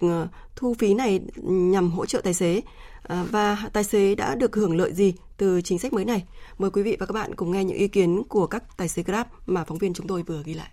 thu 0.57 0.75
phí 0.79 0.95
này 0.95 1.21
nhằm 1.43 1.91
hỗ 1.91 2.07
trợ 2.07 2.21
tài 2.21 2.35
xế. 2.35 2.63
À, 3.09 3.25
và 3.31 3.59
tài 3.73 3.85
xế 3.85 4.15
đã 4.15 4.35
được 4.35 4.57
hưởng 4.57 4.77
lợi 4.77 4.93
gì 4.93 5.15
từ 5.37 5.61
chính 5.63 5.79
sách 5.79 5.93
mới 5.93 6.05
này. 6.05 6.25
Mời 6.59 6.71
quý 6.71 6.83
vị 6.83 6.97
và 7.01 7.07
các 7.07 7.13
bạn 7.13 7.35
cùng 7.35 7.51
nghe 7.51 7.65
những 7.65 7.77
ý 7.77 7.89
kiến 7.89 8.23
của 8.29 8.47
các 8.47 8.77
tài 8.77 8.89
xế 8.89 9.03
Grab 9.03 9.27
mà 9.47 9.65
phóng 9.65 9.79
viên 9.79 9.95
chúng 9.95 10.07
tôi 10.07 10.23
vừa 10.23 10.43
ghi 10.45 10.55
lại. 10.55 10.69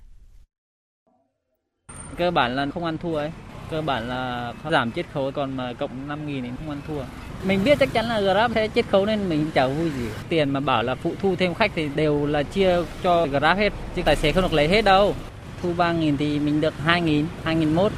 Cơ 2.18 2.32
bản 2.32 2.56
là 2.56 2.68
không 2.74 2.86
ăn 2.86 2.98
thua 2.98 3.16
ấy. 3.16 3.32
Cơ 3.72 3.82
bản 3.82 4.10
là 4.10 4.54
giảm 4.72 4.92
chiết 4.92 5.06
khấu 5.14 5.32
còn 5.32 5.58
mà 5.58 5.74
cộng 5.74 6.08
5 6.08 6.28
nghìn 6.28 6.44
thì 6.44 6.50
không 6.58 6.70
ăn 6.70 6.82
thua. 6.88 7.04
Mình 7.48 7.64
biết 7.64 7.80
chắc 7.80 7.94
chắn 7.94 8.06
là 8.06 8.22
Grab 8.22 8.52
sẽ 8.56 8.68
chiết 8.68 8.86
khấu 8.90 9.06
nên 9.06 9.30
mình 9.30 9.52
chả 9.54 9.68
vui 9.68 9.90
gì. 9.90 10.08
Tiền 10.30 10.50
mà 10.50 10.60
bảo 10.60 10.84
là 10.84 10.96
phụ 10.96 11.14
thu 11.22 11.36
thêm 11.36 11.54
khách 11.54 11.72
thì 11.76 11.90
đều 11.96 12.26
là 12.26 12.44
chia 12.44 12.78
cho 13.04 13.28
Grab 13.28 13.58
hết 13.58 13.74
chứ 13.96 14.02
tài 14.06 14.16
xế 14.16 14.32
không 14.32 14.44
được 14.44 14.54
lấy 14.54 14.68
hết 14.68 14.82
đâu 14.82 15.16
thu 15.62 15.74
3 15.78 15.92
nghìn 15.92 16.18
thì 16.18 16.40
mình 16.40 16.62
được 16.62 16.74
2 16.86 17.02
nghìn 17.02 17.28
2 17.44 17.56
nghìn 17.56 17.76
mốt. 17.76 17.92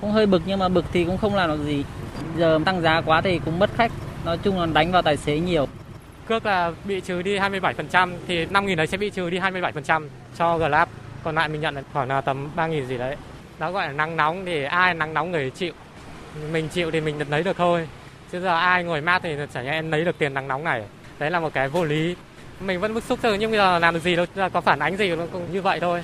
Cũng 0.00 0.10
hơi 0.10 0.26
bực 0.26 0.42
nhưng 0.46 0.58
mà 0.58 0.68
bực 0.68 0.84
thì 0.92 1.04
cũng 1.04 1.18
không 1.18 1.34
làm 1.34 1.50
được 1.50 1.64
gì. 1.64 1.84
Giờ 2.36 2.58
tăng 2.64 2.80
giá 2.80 3.00
quá 3.00 3.20
thì 3.20 3.40
cũng 3.44 3.58
mất 3.58 3.70
khách. 3.76 3.92
Nói 4.24 4.38
chung 4.42 4.60
là 4.60 4.66
đánh 4.66 4.92
vào 4.92 5.02
tài 5.02 5.16
xế 5.16 5.38
nhiều. 5.38 5.68
Cước 6.28 6.46
là 6.46 6.72
bị 6.84 7.00
trừ 7.00 7.22
đi 7.22 7.38
27% 7.38 8.10
thì 8.26 8.46
5 8.46 8.66
nghìn 8.66 8.76
đấy 8.76 8.86
sẽ 8.86 8.96
bị 8.96 9.10
trừ 9.10 9.30
đi 9.30 9.38
27% 9.38 10.08
cho 10.38 10.58
Grab. 10.58 10.88
Còn 11.24 11.34
lại 11.34 11.48
mình 11.48 11.60
nhận 11.60 11.74
là 11.74 11.82
khoảng 11.92 12.08
là 12.08 12.20
tầm 12.20 12.48
3 12.56 12.66
nghìn 12.66 12.86
gì 12.86 12.98
đấy. 12.98 13.16
Đó 13.58 13.70
gọi 13.70 13.86
là 13.86 13.92
nắng 13.92 14.16
nóng 14.16 14.44
thì 14.44 14.64
ai 14.64 14.94
nắng 14.94 15.14
nóng 15.14 15.30
người 15.30 15.50
chịu. 15.50 15.72
Mình 16.52 16.68
chịu 16.68 16.90
thì 16.90 17.00
mình 17.00 17.18
lấy 17.30 17.42
được 17.42 17.56
thôi. 17.56 17.88
Chứ 18.32 18.40
giờ 18.40 18.56
ai 18.56 18.84
ngồi 18.84 19.00
mát 19.00 19.22
thì 19.22 19.36
chả 19.54 19.62
nhẽ 19.62 19.70
em 19.70 19.90
lấy 19.90 20.04
được 20.04 20.18
tiền 20.18 20.34
nắng 20.34 20.48
nóng 20.48 20.64
này. 20.64 20.82
Đấy 21.18 21.30
là 21.30 21.40
một 21.40 21.54
cái 21.54 21.68
vô 21.68 21.84
lý. 21.84 22.14
Mình 22.60 22.80
vẫn 22.80 22.94
bức 22.94 23.04
xúc 23.04 23.18
thôi, 23.22 23.36
nhưng 23.40 23.50
bây 23.50 23.58
giờ 23.58 23.78
làm 23.78 23.94
được 23.94 24.00
gì 24.00 24.16
đâu. 24.16 24.26
Có 24.52 24.60
phản 24.60 24.78
ánh 24.78 24.96
gì 24.96 25.10
cũng 25.32 25.52
như 25.52 25.62
vậy 25.62 25.80
thôi. 25.80 26.02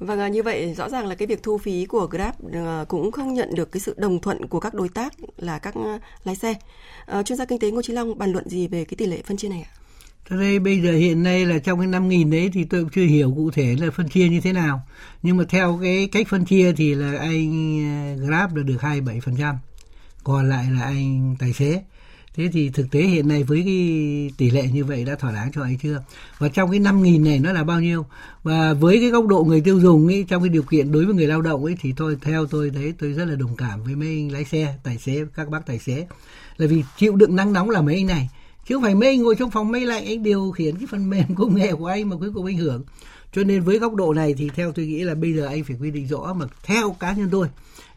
Vâng, 0.00 0.20
à, 0.20 0.28
như 0.28 0.42
vậy 0.42 0.74
rõ 0.74 0.88
ràng 0.88 1.06
là 1.06 1.14
cái 1.14 1.26
việc 1.26 1.42
thu 1.42 1.58
phí 1.58 1.84
của 1.84 2.06
Grab 2.06 2.34
ờ, 2.52 2.84
cũng 2.88 3.12
không 3.12 3.34
nhận 3.34 3.54
được 3.54 3.72
cái 3.72 3.80
sự 3.80 3.94
đồng 3.98 4.20
thuận 4.20 4.46
của 4.46 4.60
các 4.60 4.74
đối 4.74 4.88
tác 4.88 5.12
là 5.36 5.58
các 5.58 5.74
ờ, 5.74 5.98
lái 6.24 6.36
xe. 6.36 6.54
À, 7.06 7.22
chuyên 7.22 7.38
gia 7.38 7.44
kinh 7.44 7.58
tế 7.58 7.70
Ngô 7.70 7.82
Chí 7.82 7.92
Long 7.92 8.18
bàn 8.18 8.32
luận 8.32 8.48
gì 8.48 8.68
về 8.68 8.84
cái 8.84 8.94
tỷ 8.98 9.06
lệ 9.06 9.22
phân 9.24 9.36
chia 9.36 9.48
này 9.48 9.62
ạ? 9.62 9.72
Thế 10.28 10.36
đây 10.36 10.58
bây 10.58 10.80
giờ 10.80 10.92
hiện 10.92 11.22
nay 11.22 11.46
là 11.46 11.58
trong 11.58 11.78
cái 11.78 11.86
5 11.86 12.08
nghìn 12.08 12.30
đấy 12.30 12.50
thì 12.52 12.64
tôi 12.64 12.80
cũng 12.80 12.90
chưa 12.90 13.04
hiểu 13.04 13.32
cụ 13.36 13.50
thể 13.50 13.76
là 13.80 13.90
phân 13.90 14.08
chia 14.08 14.28
như 14.28 14.40
thế 14.40 14.52
nào. 14.52 14.82
Nhưng 15.22 15.36
mà 15.36 15.44
theo 15.48 15.78
cái 15.82 16.08
cách 16.12 16.28
phân 16.28 16.44
chia 16.44 16.72
thì 16.72 16.94
là 16.94 17.18
anh 17.18 18.16
Grab 18.26 18.56
là 18.56 18.62
được 18.62 18.76
27%. 18.80 19.54
Còn 20.24 20.48
lại 20.48 20.66
là 20.70 20.82
anh 20.82 21.36
tài 21.38 21.52
xế. 21.52 21.82
Thế 22.34 22.48
thì 22.52 22.70
thực 22.70 22.90
tế 22.90 23.00
hiện 23.00 23.28
nay 23.28 23.42
với 23.42 23.62
cái 23.64 24.30
tỷ 24.36 24.50
lệ 24.50 24.68
như 24.72 24.84
vậy 24.84 25.04
đã 25.04 25.14
thỏa 25.14 25.32
đáng 25.32 25.50
cho 25.54 25.62
anh 25.62 25.78
chưa? 25.78 26.02
Và 26.38 26.48
trong 26.48 26.70
cái 26.70 26.80
5 26.80 27.02
nghìn 27.02 27.24
này 27.24 27.38
nó 27.38 27.52
là 27.52 27.64
bao 27.64 27.80
nhiêu? 27.80 28.06
Và 28.42 28.74
với 28.74 28.98
cái 29.00 29.10
góc 29.10 29.26
độ 29.26 29.44
người 29.44 29.60
tiêu 29.60 29.80
dùng 29.80 30.06
ấy, 30.06 30.24
trong 30.28 30.42
cái 30.42 30.48
điều 30.48 30.62
kiện 30.62 30.92
đối 30.92 31.04
với 31.04 31.14
người 31.14 31.26
lao 31.26 31.42
động 31.42 31.64
ấy 31.64 31.76
thì 31.80 31.92
tôi 31.96 32.16
theo 32.22 32.46
tôi 32.46 32.70
thấy 32.74 32.94
tôi 32.98 33.12
rất 33.12 33.24
là 33.24 33.34
đồng 33.34 33.56
cảm 33.56 33.84
với 33.84 33.94
mấy 33.94 34.08
anh 34.08 34.32
lái 34.32 34.44
xe, 34.44 34.74
tài 34.84 34.98
xế, 34.98 35.24
các 35.34 35.48
bác 35.48 35.66
tài 35.66 35.78
xế. 35.78 36.06
Là 36.56 36.66
vì 36.66 36.84
chịu 36.96 37.16
đựng 37.16 37.36
nắng 37.36 37.52
nóng 37.52 37.70
là 37.70 37.82
mấy 37.82 37.94
anh 37.94 38.06
này 38.06 38.28
chứ 38.70 38.74
không 38.74 38.82
phải 38.82 38.94
mấy 38.94 39.08
anh 39.08 39.22
ngồi 39.22 39.36
trong 39.36 39.50
phòng 39.50 39.72
máy 39.72 39.80
lạnh 39.80 40.04
anh 40.04 40.22
điều 40.22 40.50
khiển 40.50 40.76
cái 40.76 40.86
phần 40.90 41.10
mềm 41.10 41.34
công 41.36 41.54
nghệ 41.54 41.72
của 41.72 41.86
anh 41.86 42.08
mà 42.08 42.16
cuối 42.16 42.30
cùng 42.34 42.46
anh 42.46 42.56
hưởng 42.56 42.82
cho 43.32 43.44
nên 43.44 43.62
với 43.62 43.78
góc 43.78 43.94
độ 43.94 44.14
này 44.14 44.34
thì 44.38 44.50
theo 44.54 44.72
tôi 44.72 44.86
nghĩ 44.86 45.04
là 45.04 45.14
bây 45.14 45.32
giờ 45.34 45.46
anh 45.46 45.64
phải 45.64 45.76
quy 45.80 45.90
định 45.90 46.06
rõ 46.06 46.32
mà 46.32 46.46
theo 46.64 46.96
cá 47.00 47.12
nhân 47.12 47.28
tôi 47.32 47.48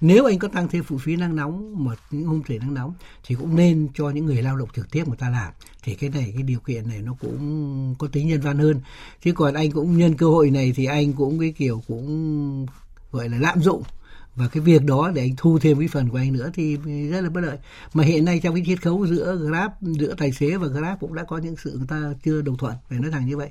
nếu 0.03 0.25
anh 0.25 0.39
có 0.39 0.48
tăng 0.48 0.67
thêm 0.67 0.83
phụ 0.83 0.98
phí 0.98 1.15
nắng 1.15 1.36
nóng 1.36 1.83
một 1.83 1.95
những 2.12 2.25
hôm 2.25 2.41
trời 2.48 2.60
nắng 2.60 2.74
nóng, 2.74 2.93
thì 3.25 3.36
cũng 3.36 3.55
nên 3.55 3.88
cho 3.93 4.10
những 4.10 4.25
người 4.25 4.41
lao 4.41 4.57
động 4.57 4.69
trực 4.75 4.91
tiếp 4.91 5.07
người 5.07 5.17
ta 5.17 5.29
làm. 5.29 5.53
Thì 5.83 5.95
cái 5.95 6.10
này, 6.10 6.31
cái 6.33 6.43
điều 6.43 6.60
kiện 6.60 6.89
này 6.89 7.01
nó 7.01 7.15
cũng 7.19 7.95
có 8.00 8.07
tính 8.07 8.27
nhân 8.27 8.41
văn 8.41 8.57
hơn. 8.57 8.81
Chứ 9.24 9.31
còn 9.31 9.53
anh 9.53 9.72
cũng 9.72 9.98
nhân 9.98 10.17
cơ 10.17 10.25
hội 10.25 10.50
này 10.50 10.74
thì 10.75 10.86
anh 10.86 11.13
cũng 11.13 11.39
cái 11.39 11.53
kiểu 11.57 11.81
cũng, 11.88 12.65
gọi 13.12 13.29
là 13.29 13.38
lạm 13.38 13.62
dụng 13.62 13.83
và 14.36 14.48
cái 14.48 14.63
việc 14.63 14.84
đó 14.84 15.12
để 15.16 15.22
anh 15.22 15.36
thu 15.38 15.60
thêm 15.60 15.80
cái 15.80 15.88
phần 15.88 16.10
của 16.10 16.18
anh 16.18 16.34
nữa 16.34 16.52
thì 16.54 16.78
rất 17.12 17.22
là 17.22 17.30
bất 17.30 17.42
lợi. 17.42 17.58
Mà 17.94 18.04
hiện 18.04 18.25
nay 18.25 18.40
trong 18.44 18.56
cái 18.56 18.63
chiết 18.66 18.82
khấu 18.82 19.08
giữa 19.08 19.36
grab 19.36 19.72
giữa 19.82 20.13
tài 20.18 20.32
xế 20.32 20.58
và 20.58 20.68
grab 20.68 21.00
cũng 21.00 21.13
đã 21.13 21.24
có 21.24 21.38
những 21.38 21.56
sự 21.63 21.74
người 21.78 21.88
ta 21.88 22.13
chưa 22.25 22.42
đồng 22.42 22.58
thuận 22.58 22.74
phải 22.90 23.00
nói 23.00 23.12
thẳng 23.12 23.25
như 23.25 23.38
vậy. 23.38 23.50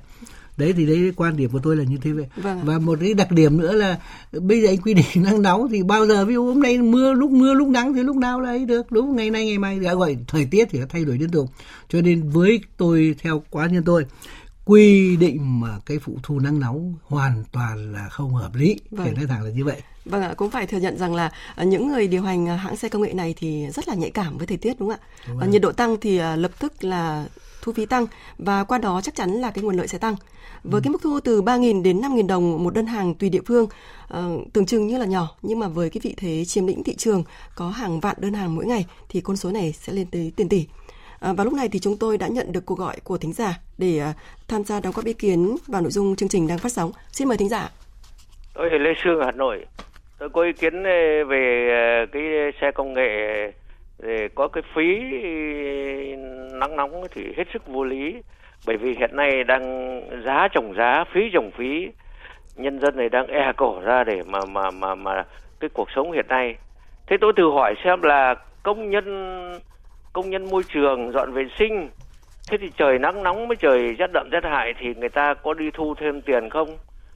Đấy 0.57 0.73
thì 0.77 0.85
đấy 0.85 1.11
quan 1.15 1.37
điểm 1.37 1.49
của 1.49 1.59
tôi 1.63 1.75
là 1.75 1.83
như 1.83 1.97
thế 2.01 2.11
vậy. 2.11 2.25
Vâng. 2.35 2.63
và 2.63 2.79
một 2.79 2.99
cái 3.01 3.13
đặc 3.13 3.31
điểm 3.31 3.57
nữa 3.57 3.73
là 3.73 3.99
bây 4.31 4.61
giờ 4.61 4.67
anh 4.69 4.77
quy 4.77 4.93
định 4.93 5.05
nắng 5.23 5.41
nóng 5.41 5.69
thì 5.71 5.83
bao 5.83 6.07
giờ 6.07 6.25
ví 6.25 6.33
dụ 6.33 6.45
hôm 6.45 6.61
nay 6.61 6.77
mưa 6.77 7.13
lúc 7.13 7.31
mưa 7.31 7.53
lúc 7.53 7.67
nắng 7.67 7.93
thì 7.93 8.03
lúc 8.03 8.15
nào 8.15 8.41
là 8.41 8.49
ấy 8.49 8.65
được 8.65 8.91
đúng 8.91 9.15
ngày 9.15 9.29
nay 9.29 9.45
ngày 9.45 9.57
mai. 9.57 9.79
Đã 9.79 9.93
gọi 9.93 10.17
thời 10.27 10.45
tiết 10.45 10.67
thì 10.71 10.79
nó 10.79 10.85
thay 10.89 11.05
đổi 11.05 11.17
liên 11.17 11.29
tục. 11.29 11.49
Cho 11.89 12.01
nên 12.01 12.29
với 12.29 12.61
tôi 12.77 13.15
theo 13.21 13.43
quá 13.49 13.67
nhân 13.67 13.83
tôi 13.83 14.05
quy 14.65 15.17
định 15.17 15.59
mà 15.59 15.79
cái 15.85 15.99
phụ 15.99 16.17
thu 16.23 16.39
nắng 16.39 16.59
nóng 16.59 16.93
hoàn 17.03 17.43
toàn 17.51 17.93
là 17.93 18.09
không 18.09 18.33
hợp 18.33 18.55
lý 18.55 18.79
vâng. 18.91 19.05
phải 19.05 19.15
nói 19.15 19.25
thẳng 19.27 19.43
là 19.43 19.49
như 19.49 19.65
vậy 19.65 19.81
Vâng 20.05 20.21
ạ, 20.21 20.33
cũng 20.37 20.51
phải 20.51 20.67
thừa 20.67 20.77
nhận 20.77 20.97
rằng 20.97 21.15
là 21.15 21.31
à, 21.55 21.63
những 21.63 21.87
người 21.87 22.07
điều 22.07 22.23
hành 22.23 22.49
à, 22.49 22.55
hãng 22.55 22.77
xe 22.77 22.89
công 22.89 23.01
nghệ 23.01 23.13
này 23.13 23.33
thì 23.37 23.67
rất 23.69 23.87
là 23.87 23.95
nhạy 23.95 24.09
cảm 24.09 24.37
với 24.37 24.47
thời 24.47 24.57
tiết 24.57 24.79
đúng 24.79 24.89
không 24.89 24.99
ạ? 24.99 25.07
Đúng 25.27 25.39
à, 25.39 25.47
nhiệt 25.47 25.61
độ 25.61 25.71
tăng 25.71 25.97
thì 26.01 26.19
lập 26.35 26.51
tức 26.59 26.83
là 26.83 27.25
thu 27.61 27.73
phí 27.73 27.85
tăng 27.85 28.05
và 28.37 28.63
qua 28.63 28.77
đó 28.77 29.01
chắc 29.03 29.15
chắn 29.15 29.31
là 29.31 29.51
cái 29.51 29.63
nguồn 29.63 29.75
lợi 29.77 29.87
sẽ 29.87 29.97
tăng. 29.97 30.15
Với 30.63 30.79
ừ. 30.79 30.83
cái 30.83 30.91
mức 30.91 31.01
thu 31.01 31.19
từ 31.19 31.41
3.000 31.41 31.83
đến 31.83 32.01
5.000 32.01 32.27
đồng 32.27 32.63
một 32.63 32.73
đơn 32.73 32.85
hàng 32.85 33.15
tùy 33.15 33.29
địa 33.29 33.41
phương, 33.45 33.67
uh, 34.13 34.53
tưởng 34.53 34.65
chừng 34.65 34.87
như 34.87 34.97
là 34.97 35.05
nhỏ 35.05 35.35
nhưng 35.41 35.59
mà 35.59 35.67
với 35.67 35.89
cái 35.89 36.01
vị 36.03 36.13
thế 36.17 36.45
chiếm 36.45 36.67
lĩnh 36.67 36.83
thị 36.83 36.95
trường 36.95 37.23
có 37.55 37.69
hàng 37.69 37.99
vạn 37.99 38.15
đơn 38.19 38.33
hàng 38.33 38.55
mỗi 38.55 38.65
ngày 38.65 38.85
thì 39.09 39.21
con 39.21 39.37
số 39.37 39.51
này 39.51 39.73
sẽ 39.81 39.93
lên 39.93 40.07
tới 40.11 40.31
tiền 40.35 40.49
tỷ. 40.49 40.65
À, 41.23 41.33
và 41.37 41.43
lúc 41.43 41.53
này 41.53 41.69
thì 41.71 41.79
chúng 41.79 41.97
tôi 41.99 42.17
đã 42.17 42.27
nhận 42.27 42.51
được 42.51 42.65
cuộc 42.65 42.79
gọi 42.79 42.95
của 43.03 43.17
thính 43.17 43.33
giả 43.33 43.53
để 43.77 43.99
à, 43.99 44.13
tham 44.47 44.63
gia 44.63 44.79
đóng 44.79 44.93
góp 44.95 45.05
ý 45.05 45.13
kiến 45.13 45.55
vào 45.67 45.81
nội 45.81 45.91
dung 45.91 46.15
chương 46.15 46.29
trình 46.29 46.47
đang 46.47 46.57
phát 46.57 46.71
sóng. 46.71 46.91
Xin 47.11 47.27
mời 47.27 47.37
thính 47.37 47.49
giả. 47.49 47.69
Tôi 48.53 48.69
là 48.69 48.77
Lê 48.77 48.93
Sương 49.03 49.21
Hà 49.25 49.31
Nội. 49.31 49.65
Tôi 50.19 50.29
có 50.29 50.41
ý 50.41 50.53
kiến 50.53 50.83
à, 50.83 51.23
về 51.27 51.69
à, 51.71 52.05
cái 52.11 52.23
xe 52.61 52.71
công 52.71 52.93
nghệ 52.93 53.11
để 53.99 54.29
có 54.35 54.47
cái 54.47 54.63
phí 54.75 54.85
nắng 56.53 56.75
nóng 56.75 57.03
thì 57.11 57.21
hết 57.37 57.43
sức 57.53 57.67
vô 57.67 57.83
lý 57.83 58.15
bởi 58.67 58.77
vì 58.77 58.95
hiện 58.99 59.15
nay 59.15 59.43
đang 59.43 59.63
giá 60.25 60.47
trồng 60.53 60.73
giá 60.77 61.03
phí 61.13 61.21
trồng 61.33 61.51
phí 61.57 61.87
nhân 62.55 62.79
dân 62.79 62.97
này 62.97 63.09
đang 63.09 63.27
e 63.27 63.51
cổ 63.57 63.79
ra 63.79 64.03
để 64.03 64.21
mà 64.25 64.39
mà 64.47 64.71
mà 64.71 64.95
mà 64.95 65.23
cái 65.59 65.69
cuộc 65.73 65.87
sống 65.95 66.11
hiện 66.11 66.25
nay 66.29 66.55
thế 67.07 67.17
tôi 67.21 67.33
thử 67.37 67.51
hỏi 67.51 67.75
xem 67.83 68.01
là 68.01 68.35
công 68.63 68.89
nhân 68.89 69.05
công 70.13 70.29
nhân 70.29 70.45
môi 70.51 70.63
trường, 70.73 71.11
dọn 71.11 71.33
vệ 71.33 71.43
sinh. 71.59 71.89
Thế 72.49 72.57
thì 72.57 72.71
trời 72.77 72.99
nắng 72.99 73.23
nóng 73.23 73.47
với 73.47 73.57
trời 73.57 73.95
rét 73.99 74.09
đậm 74.13 74.29
rét 74.31 74.43
hại 74.43 74.73
thì 74.79 74.93
người 74.95 75.09
ta 75.09 75.33
có 75.33 75.53
đi 75.53 75.69
thu 75.73 75.93
thêm 75.99 76.21
tiền 76.21 76.49
không? 76.49 76.67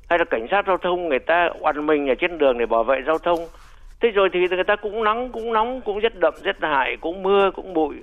Hay 0.10 0.20
là 0.20 0.26
cảnh 0.26 0.48
sát 0.52 0.68
giao 0.68 0.78
thông 0.78 1.10
người 1.10 1.20
ta 1.20 1.50
oằn 1.60 1.86
mình 1.86 2.10
ở 2.10 2.16
trên 2.16 2.38
đường 2.38 2.58
để 2.58 2.66
bảo 2.66 2.84
vệ 2.84 3.02
giao 3.08 3.18
thông? 3.18 3.40
Thế 4.02 4.12
rồi 4.12 4.30
thì 4.34 4.40
người 4.48 4.64
ta 4.64 4.76
cũng 4.76 5.04
nắng, 5.04 5.30
cũng 5.32 5.54
nóng, 5.54 5.82
cũng 5.82 6.00
rất 6.00 6.20
đậm 6.20 6.34
rất 6.44 6.56
hại, 6.62 6.98
cũng 7.02 7.24
mưa, 7.24 7.52
cũng 7.52 7.74
bụi. 7.74 7.96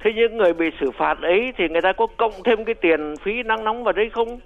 Thế 0.00 0.12
những 0.12 0.36
người 0.36 0.52
bị 0.52 0.70
xử 0.80 0.90
phạt 0.90 1.18
ấy 1.22 1.52
thì 1.56 1.68
người 1.68 1.82
ta 1.82 1.92
có 1.92 2.06
cộng 2.16 2.32
thêm 2.44 2.64
cái 2.64 2.74
tiền 2.74 3.14
phí 3.22 3.42
nắng 3.42 3.64
nóng 3.64 3.84
vào 3.84 3.92
đấy 3.92 4.10
không? 4.12 4.40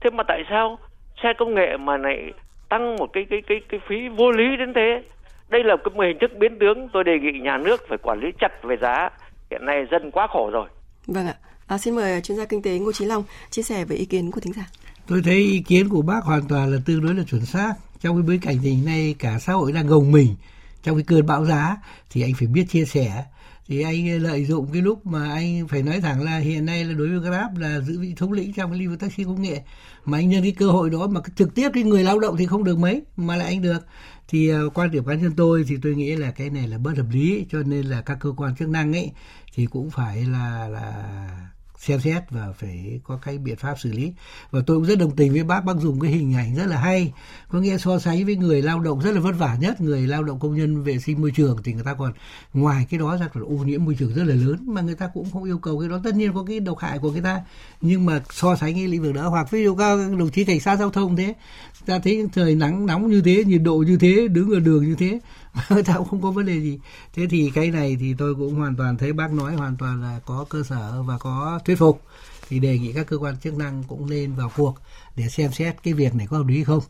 Thế 0.00 0.10
mà 0.10 0.22
tại 0.22 0.44
sao 0.50 0.78
xe 1.22 1.32
công 1.32 1.54
nghệ 1.54 1.76
mà 1.76 1.96
lại 1.96 2.32
tăng 2.68 2.96
một 2.96 3.12
cái 3.12 3.26
cái 3.30 3.42
cái 3.46 3.60
cái 3.68 3.80
phí 3.88 4.08
vô 4.08 4.30
lý 4.30 4.56
đến 4.56 4.74
thế? 4.74 5.02
Đây 5.48 5.64
là 5.64 5.76
cái 5.76 6.08
hình 6.08 6.18
thức 6.18 6.30
biến 6.38 6.58
tướng, 6.58 6.88
tôi 6.88 7.04
đề 7.04 7.18
nghị 7.18 7.32
nhà 7.32 7.58
nước 7.58 7.88
phải 7.88 7.98
quản 7.98 8.20
lý 8.20 8.32
chặt 8.38 8.62
về 8.62 8.76
giá 8.76 9.10
hiện 9.50 9.66
nay 9.66 9.76
dân 9.90 10.10
quá 10.10 10.26
khổ 10.32 10.50
rồi. 10.52 10.68
Vâng 11.06 11.26
ạ. 11.26 11.34
À, 11.66 11.78
xin 11.78 11.96
mời 11.96 12.20
chuyên 12.20 12.38
gia 12.38 12.44
kinh 12.44 12.62
tế 12.62 12.78
ngô 12.78 12.92
trí 12.92 13.04
long 13.04 13.24
chia 13.50 13.62
sẻ 13.62 13.84
về 13.84 13.96
ý 13.96 14.04
kiến 14.04 14.30
của 14.30 14.40
thính 14.40 14.52
giả. 14.52 14.66
Tôi 15.06 15.22
thấy 15.24 15.34
ý 15.36 15.60
kiến 15.60 15.88
của 15.88 16.02
bác 16.02 16.24
hoàn 16.24 16.48
toàn 16.48 16.72
là 16.72 16.78
tương 16.86 17.02
đối 17.02 17.14
là 17.14 17.22
chuẩn 17.22 17.46
xác. 17.46 17.74
Trong 18.00 18.16
cái 18.16 18.22
bối 18.22 18.38
cảnh 18.42 18.56
tình 18.62 18.84
nay 18.84 19.14
cả 19.18 19.38
xã 19.38 19.52
hội 19.52 19.72
đang 19.72 19.86
gồng 19.86 20.12
mình 20.12 20.34
trong 20.82 20.96
cái 20.96 21.04
cơn 21.06 21.26
bão 21.26 21.44
giá 21.44 21.76
thì 22.10 22.22
anh 22.22 22.32
phải 22.38 22.48
biết 22.48 22.64
chia 22.68 22.84
sẻ 22.84 23.24
thì 23.68 23.82
anh 23.82 24.22
lợi 24.22 24.44
dụng 24.44 24.72
cái 24.72 24.82
lúc 24.82 25.06
mà 25.06 25.32
anh 25.32 25.68
phải 25.68 25.82
nói 25.82 26.00
thẳng 26.00 26.22
là 26.22 26.38
hiện 26.38 26.66
nay 26.66 26.84
là 26.84 26.94
đối 26.94 27.08
với 27.08 27.30
Grab 27.30 27.58
là 27.58 27.80
giữ 27.80 28.00
vị 28.00 28.14
thống 28.16 28.32
lĩnh 28.32 28.52
trong 28.52 28.70
cái 28.70 28.78
lĩnh 28.80 28.90
vực 28.90 29.00
taxi 29.00 29.24
công 29.24 29.42
nghệ. 29.42 29.62
Mà 30.04 30.18
anh 30.18 30.28
nhân 30.28 30.42
cái 30.42 30.52
cơ 30.52 30.66
hội 30.66 30.90
đó 30.90 31.06
mà 31.06 31.20
trực 31.36 31.54
tiếp 31.54 31.70
cái 31.74 31.82
người 31.82 32.04
lao 32.04 32.18
động 32.18 32.36
thì 32.36 32.46
không 32.46 32.64
được 32.64 32.78
mấy, 32.78 33.02
mà 33.16 33.36
lại 33.36 33.48
anh 33.48 33.62
được. 33.62 33.86
Thì 34.28 34.50
à, 34.50 34.60
quan 34.74 34.90
điểm 34.90 35.04
cá 35.04 35.14
nhân 35.14 35.32
tôi 35.36 35.64
thì 35.68 35.76
tôi 35.82 35.94
nghĩ 35.94 36.16
là 36.16 36.30
cái 36.30 36.50
này 36.50 36.68
là 36.68 36.78
bất 36.78 36.96
hợp 36.96 37.06
lý, 37.10 37.46
cho 37.50 37.62
nên 37.62 37.86
là 37.86 38.00
các 38.02 38.18
cơ 38.20 38.32
quan 38.36 38.56
chức 38.56 38.68
năng 38.68 38.92
ấy 38.92 39.10
thì 39.54 39.66
cũng 39.66 39.90
phải 39.90 40.24
là 40.24 40.68
là 40.68 41.48
xem 41.86 42.00
xét 42.00 42.22
và 42.30 42.52
phải 42.58 43.00
có 43.04 43.18
cái 43.22 43.38
biện 43.38 43.56
pháp 43.56 43.74
xử 43.78 43.92
lý. 43.92 44.12
Và 44.50 44.60
tôi 44.66 44.76
cũng 44.76 44.86
rất 44.86 44.98
đồng 44.98 45.16
tình 45.16 45.32
với 45.32 45.44
bác 45.44 45.64
bác 45.64 45.76
dùng 45.80 46.00
cái 46.00 46.10
hình 46.10 46.34
ảnh 46.34 46.54
rất 46.56 46.66
là 46.66 46.76
hay. 46.76 47.12
Có 47.48 47.60
nghĩa 47.60 47.78
so 47.78 47.98
sánh 47.98 48.26
với 48.26 48.36
người 48.36 48.62
lao 48.62 48.80
động 48.80 49.00
rất 49.00 49.12
là 49.12 49.20
vất 49.20 49.32
vả 49.38 49.56
nhất, 49.60 49.80
người 49.80 50.06
lao 50.06 50.22
động 50.22 50.38
công 50.38 50.54
nhân 50.54 50.82
vệ 50.82 50.98
sinh 50.98 51.20
môi 51.20 51.30
trường 51.30 51.58
thì 51.64 51.72
người 51.72 51.84
ta 51.84 51.94
còn 51.94 52.12
ngoài 52.54 52.86
cái 52.90 53.00
đó 53.00 53.16
ra 53.16 53.28
còn 53.28 53.44
ô 53.44 53.64
nhiễm 53.64 53.84
môi 53.84 53.94
trường 53.94 54.14
rất 54.14 54.24
là 54.24 54.34
lớn 54.34 54.56
mà 54.62 54.80
người 54.80 54.94
ta 54.94 55.10
cũng 55.14 55.30
không 55.30 55.44
yêu 55.44 55.58
cầu 55.58 55.78
cái 55.80 55.88
đó. 55.88 56.00
Tất 56.04 56.14
nhiên 56.14 56.32
có 56.34 56.44
cái 56.44 56.60
độc 56.60 56.78
hại 56.78 56.98
của 56.98 57.10
người 57.10 57.22
ta, 57.22 57.40
nhưng 57.80 58.06
mà 58.06 58.22
so 58.30 58.56
sánh 58.56 58.74
cái 58.74 58.88
lĩnh 58.88 59.02
vực 59.02 59.14
đó 59.14 59.28
hoặc 59.28 59.50
ví 59.50 59.64
dụ 59.64 59.74
các 59.74 59.96
đồng 60.18 60.30
chí 60.30 60.44
cảnh 60.44 60.60
sát 60.60 60.76
giao 60.76 60.90
thông 60.90 61.16
thế, 61.16 61.34
ta 61.86 61.98
thấy 61.98 62.26
thời 62.32 62.54
nắng 62.54 62.86
nóng 62.86 63.10
như 63.10 63.20
thế, 63.20 63.44
nhiệt 63.44 63.62
độ 63.62 63.76
như 63.76 63.96
thế, 63.96 64.28
đứng 64.28 64.50
ở 64.50 64.60
đường 64.60 64.84
như 64.84 64.94
thế 64.94 65.18
người 65.70 65.82
ta 65.82 65.94
cũng 65.94 66.08
không 66.08 66.22
có 66.22 66.30
vấn 66.30 66.46
đề 66.46 66.60
gì. 66.60 66.78
Thế 67.14 67.26
thì 67.30 67.50
cái 67.54 67.70
này 67.70 67.96
thì 68.00 68.14
tôi 68.18 68.34
cũng 68.34 68.54
hoàn 68.54 68.76
toàn 68.76 68.96
thấy 68.98 69.12
bác 69.12 69.32
nói 69.32 69.54
hoàn 69.54 69.76
toàn 69.76 70.02
là 70.02 70.20
có 70.26 70.46
cơ 70.48 70.62
sở 70.62 71.02
và 71.02 71.18
có 71.18 71.60
thuyết 71.64 71.78
phục. 71.78 72.02
Thì 72.48 72.58
đề 72.58 72.78
nghị 72.78 72.92
các 72.92 73.06
cơ 73.06 73.18
quan 73.18 73.36
chức 73.36 73.56
năng 73.56 73.82
cũng 73.88 74.10
nên 74.10 74.34
vào 74.34 74.50
cuộc 74.56 74.74
để 75.16 75.28
xem 75.28 75.52
xét 75.52 75.82
cái 75.82 75.94
việc 75.94 76.14
này 76.14 76.26
có 76.26 76.36
hợp 76.38 76.46
lý 76.46 76.64
không. 76.64 76.80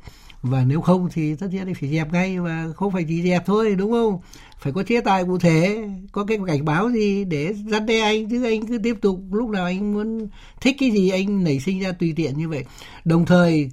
Và 0.43 0.65
nếu 0.65 0.81
không 0.81 1.09
thì 1.13 1.35
tất 1.35 1.47
nhiên 1.51 1.75
phải 1.81 1.91
dẹp 1.91 2.13
ngay 2.13 2.41
và 2.41 2.67
không 2.77 2.93
phải 2.93 3.05
chỉ 3.09 3.23
dẹp 3.23 3.47
thôi, 3.47 3.75
đúng 3.75 3.93
không? 3.93 4.21
Phải 4.61 4.73
có 4.73 4.83
chế 4.83 5.01
tài 5.01 5.25
cụ 5.25 5.39
thể, 5.39 5.89
có 6.13 6.25
cái 6.25 6.39
cảnh 6.47 6.65
báo 6.65 6.91
gì 6.91 7.25
để 7.25 7.55
dắt 7.67 7.83
đe 7.87 8.01
anh, 8.01 8.31
chứ 8.31 8.45
anh 8.45 8.67
cứ 8.67 8.79
tiếp 8.79 8.97
tục 9.03 9.21
lúc 9.31 9.51
nào 9.51 9.65
anh 9.65 9.95
muốn 9.95 10.29
thích 10.61 10.77
cái 10.79 10.91
gì 10.91 11.11
anh 11.11 11.45
nảy 11.45 11.61
sinh 11.61 11.81
ra 11.81 11.93
tùy 11.93 12.13
tiện 12.17 12.39
như 12.39 12.49
vậy. 12.49 12.65
Đồng 13.05 13.27
thời 13.27 13.71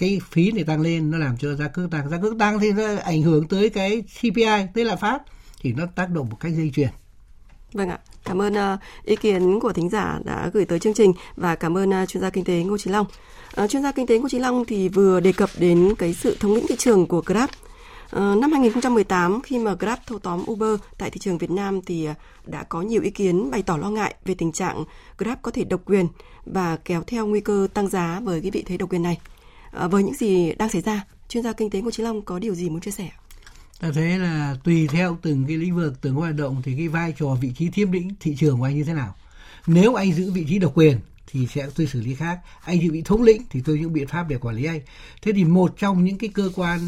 cái 0.00 0.20
phí 0.30 0.52
này 0.52 0.64
tăng 0.64 0.80
lên 0.80 1.10
nó 1.10 1.18
làm 1.18 1.36
cho 1.36 1.54
giá 1.54 1.68
cước 1.68 1.90
tăng 1.90 2.10
giá 2.10 2.18
cước 2.22 2.38
tăng 2.38 2.58
thì 2.58 2.72
nó 2.72 2.96
ảnh 3.04 3.22
hưởng 3.22 3.48
tới 3.48 3.70
cái 3.70 4.02
CPI 4.02 4.66
tới 4.74 4.84
lạm 4.84 4.98
phát 4.98 5.22
thì 5.60 5.72
nó 5.72 5.86
tác 5.94 6.10
động 6.10 6.28
một 6.30 6.36
cách 6.40 6.52
dây 6.56 6.70
chuyền 6.74 6.88
Vâng 7.72 7.88
ạ, 7.88 7.98
cảm 8.24 8.42
ơn 8.42 8.52
uh, 8.52 8.80
ý 9.04 9.16
kiến 9.16 9.60
của 9.60 9.72
thính 9.72 9.88
giả 9.90 10.18
đã 10.24 10.50
gửi 10.52 10.64
tới 10.64 10.78
chương 10.78 10.94
trình 10.94 11.12
và 11.36 11.54
cảm 11.54 11.78
ơn 11.78 11.90
uh, 12.02 12.08
chuyên 12.08 12.20
gia 12.20 12.30
kinh 12.30 12.44
tế 12.44 12.62
Ngô 12.62 12.78
Chí 12.78 12.90
Long. 12.90 13.06
Uh, 13.62 13.70
chuyên 13.70 13.82
gia 13.82 13.92
kinh 13.92 14.06
tế 14.06 14.18
Ngô 14.18 14.28
Chí 14.28 14.38
Long 14.38 14.64
thì 14.64 14.88
vừa 14.88 15.20
đề 15.20 15.32
cập 15.32 15.50
đến 15.58 15.94
cái 15.98 16.14
sự 16.14 16.36
thống 16.40 16.54
lĩnh 16.54 16.66
thị 16.68 16.76
trường 16.78 17.06
của 17.06 17.22
Grab. 17.26 17.48
Năm 18.12 18.52
2018 18.52 19.40
khi 19.42 19.58
mà 19.58 19.74
Grab 19.74 19.98
thâu 20.06 20.18
tóm 20.18 20.44
Uber 20.50 20.80
tại 20.98 21.10
thị 21.10 21.18
trường 21.18 21.38
Việt 21.38 21.50
Nam 21.50 21.80
thì 21.86 22.08
đã 22.46 22.62
có 22.62 22.82
nhiều 22.82 23.02
ý 23.02 23.10
kiến 23.10 23.50
bày 23.50 23.62
tỏ 23.62 23.76
lo 23.76 23.90
ngại 23.90 24.14
về 24.24 24.34
tình 24.34 24.52
trạng 24.52 24.84
Grab 25.18 25.38
có 25.42 25.50
thể 25.50 25.64
độc 25.64 25.80
quyền 25.84 26.06
và 26.44 26.76
kéo 26.76 27.02
theo 27.06 27.26
nguy 27.26 27.40
cơ 27.40 27.68
tăng 27.74 27.88
giá 27.88 28.20
với 28.24 28.40
cái 28.40 28.50
vị 28.50 28.62
thế 28.66 28.76
độc 28.76 28.92
quyền 28.92 29.02
này. 29.02 29.18
Ờ, 29.70 29.88
với 29.88 30.02
những 30.02 30.14
gì 30.14 30.52
đang 30.58 30.68
xảy 30.68 30.82
ra, 30.82 31.04
chuyên 31.28 31.44
gia 31.44 31.52
kinh 31.52 31.70
tế 31.70 31.80
Ngô 31.80 31.90
trí 31.90 32.02
Long 32.02 32.22
có 32.22 32.38
điều 32.38 32.54
gì 32.54 32.68
muốn 32.68 32.80
chia 32.80 32.90
sẻ? 32.90 33.10
ta 33.80 33.90
thấy 33.94 34.18
là 34.18 34.56
tùy 34.64 34.88
theo 34.88 35.18
từng 35.22 35.44
cái 35.48 35.56
lĩnh 35.56 35.76
vực 35.76 36.00
từng 36.00 36.14
hoạt 36.14 36.34
động 36.34 36.62
thì 36.64 36.74
cái 36.76 36.88
vai 36.88 37.14
trò 37.18 37.34
vị 37.40 37.52
trí 37.56 37.68
thiêm 37.68 37.92
lĩnh 37.92 38.10
thị 38.20 38.36
trường 38.38 38.58
của 38.58 38.64
anh 38.64 38.76
như 38.76 38.84
thế 38.84 38.94
nào. 38.94 39.14
Nếu 39.66 39.94
anh 39.94 40.12
giữ 40.12 40.32
vị 40.32 40.46
trí 40.48 40.58
độc 40.58 40.72
quyền 40.74 40.98
thì 41.26 41.46
sẽ 41.46 41.66
tôi 41.76 41.86
xử 41.86 42.00
lý 42.00 42.14
khác. 42.14 42.38
Anh 42.64 42.80
giữ 42.80 42.92
vị 42.92 43.02
thống 43.04 43.22
lĩnh 43.22 43.42
thì 43.50 43.60
tôi 43.64 43.78
những 43.78 43.92
biện 43.92 44.06
pháp 44.06 44.28
để 44.28 44.36
quản 44.36 44.56
lý 44.56 44.64
anh. 44.64 44.80
Thế 45.22 45.32
thì 45.32 45.44
một 45.44 45.74
trong 45.78 46.04
những 46.04 46.18
cái 46.18 46.30
cơ 46.34 46.50
quan 46.54 46.80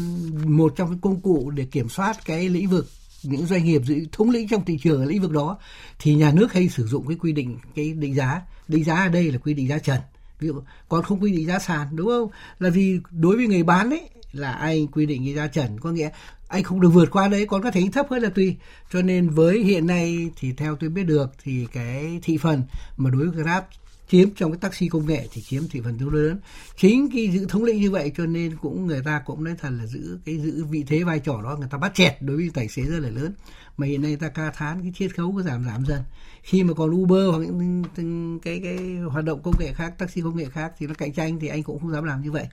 một 0.57 0.73
trong 0.75 0.89
cái 0.89 0.97
công 1.01 1.21
cụ 1.21 1.49
để 1.49 1.65
kiểm 1.71 1.89
soát 1.89 2.25
cái 2.25 2.49
lĩnh 2.49 2.69
vực 2.69 2.87
những 3.23 3.45
doanh 3.45 3.63
nghiệp 3.63 3.81
giữ 3.85 4.05
thống 4.11 4.29
lĩnh 4.29 4.47
trong 4.47 4.65
thị 4.65 4.77
trường 4.83 4.99
ở 4.99 5.05
lĩnh 5.05 5.21
vực 5.21 5.31
đó 5.31 5.57
thì 5.99 6.15
nhà 6.15 6.31
nước 6.31 6.53
hay 6.53 6.69
sử 6.69 6.87
dụng 6.87 7.07
cái 7.07 7.17
quy 7.21 7.31
định 7.31 7.57
cái 7.75 7.93
định 7.93 8.15
giá. 8.15 8.41
Định 8.67 8.83
giá 8.83 8.95
ở 8.95 9.09
đây 9.09 9.31
là 9.31 9.37
quy 9.37 9.53
định 9.53 9.67
giá 9.67 9.77
trần 9.77 9.99
ví 10.43 10.47
dụ 10.47 10.61
còn 10.89 11.03
không 11.03 11.23
quy 11.23 11.31
định 11.31 11.47
giá 11.47 11.59
sàn, 11.59 11.87
đúng 11.95 12.07
không? 12.07 12.29
Là 12.59 12.69
vì 12.69 12.99
đối 13.11 13.35
với 13.35 13.47
người 13.47 13.63
bán 13.63 13.89
ấy, 13.89 14.09
là 14.31 14.51
anh 14.51 14.87
quy 14.87 15.05
định 15.05 15.23
cái 15.25 15.33
giá 15.33 15.47
trần. 15.47 15.79
Có 15.79 15.91
nghĩa 15.91 16.09
anh 16.47 16.63
không 16.63 16.81
được 16.81 16.89
vượt 16.89 17.11
qua 17.11 17.27
đấy 17.27 17.45
còn 17.45 17.63
có 17.63 17.71
thể 17.71 17.83
thấp 17.93 18.05
hơn 18.09 18.23
là 18.23 18.29
tùy. 18.29 18.55
Cho 18.91 19.01
nên 19.01 19.29
với 19.29 19.63
hiện 19.63 19.87
nay 19.87 20.31
thì 20.35 20.51
theo 20.51 20.75
tôi 20.75 20.89
biết 20.89 21.03
được 21.03 21.31
thì 21.43 21.67
cái 21.73 22.19
thị 22.23 22.37
phần 22.37 22.63
mà 22.97 23.09
đối 23.09 23.27
với 23.27 23.43
Grab 23.43 23.63
chiếm 24.09 24.29
trong 24.35 24.51
cái 24.51 24.59
taxi 24.61 24.87
công 24.87 25.05
nghệ 25.05 25.27
thì 25.31 25.41
chiếm 25.41 25.63
thị 25.71 25.81
phần 25.83 25.97
tương 25.97 26.11
đối 26.11 26.23
lớn. 26.23 26.39
Chính 26.77 27.09
cái 27.13 27.27
giữ 27.27 27.45
thống 27.45 27.63
lĩnh 27.63 27.81
như 27.81 27.91
vậy 27.91 28.11
cho 28.17 28.25
nên 28.25 28.57
cũng 28.61 28.87
người 28.87 29.01
ta 29.05 29.21
cũng 29.25 29.43
nói 29.43 29.55
thật 29.61 29.69
là 29.71 29.85
giữ 29.85 30.17
cái 30.25 30.37
giữ 30.37 30.65
vị 30.65 30.83
thế 30.87 31.03
vai 31.03 31.19
trò 31.19 31.41
đó, 31.43 31.57
người 31.59 31.67
ta 31.71 31.77
bắt 31.77 31.91
chẹt 31.95 32.21
đối 32.21 32.37
với 32.37 32.49
tài 32.53 32.67
xế 32.67 32.81
rất 32.81 32.99
là 32.99 33.09
lớn 33.09 33.33
mà 33.77 33.87
hiện 33.87 34.01
nay 34.01 34.15
ta 34.15 34.29
ca 34.29 34.51
thán 34.51 34.81
cái 34.81 34.91
chiết 34.95 35.15
khấu 35.15 35.33
có 35.35 35.41
giảm 35.41 35.65
giảm 35.65 35.85
dần. 35.85 36.01
Khi 36.41 36.63
mà 36.63 36.73
còn 36.73 36.89
Uber 36.89 37.29
hoặc 37.31 37.39
những 37.39 38.39
cái 38.39 38.59
cái 38.63 38.77
hoạt 39.11 39.25
động 39.25 39.41
công 39.43 39.53
nghệ 39.59 39.73
khác, 39.73 39.93
taxi 39.97 40.21
công 40.21 40.37
nghệ 40.37 40.45
khác 40.45 40.73
thì 40.77 40.87
nó 40.87 40.93
cạnh 40.93 41.13
tranh 41.13 41.39
thì 41.39 41.47
anh 41.47 41.63
cũng 41.63 41.79
không 41.79 41.91
dám 41.91 42.03
làm 42.03 42.21
như 42.21 42.31
vậy. 42.31 42.47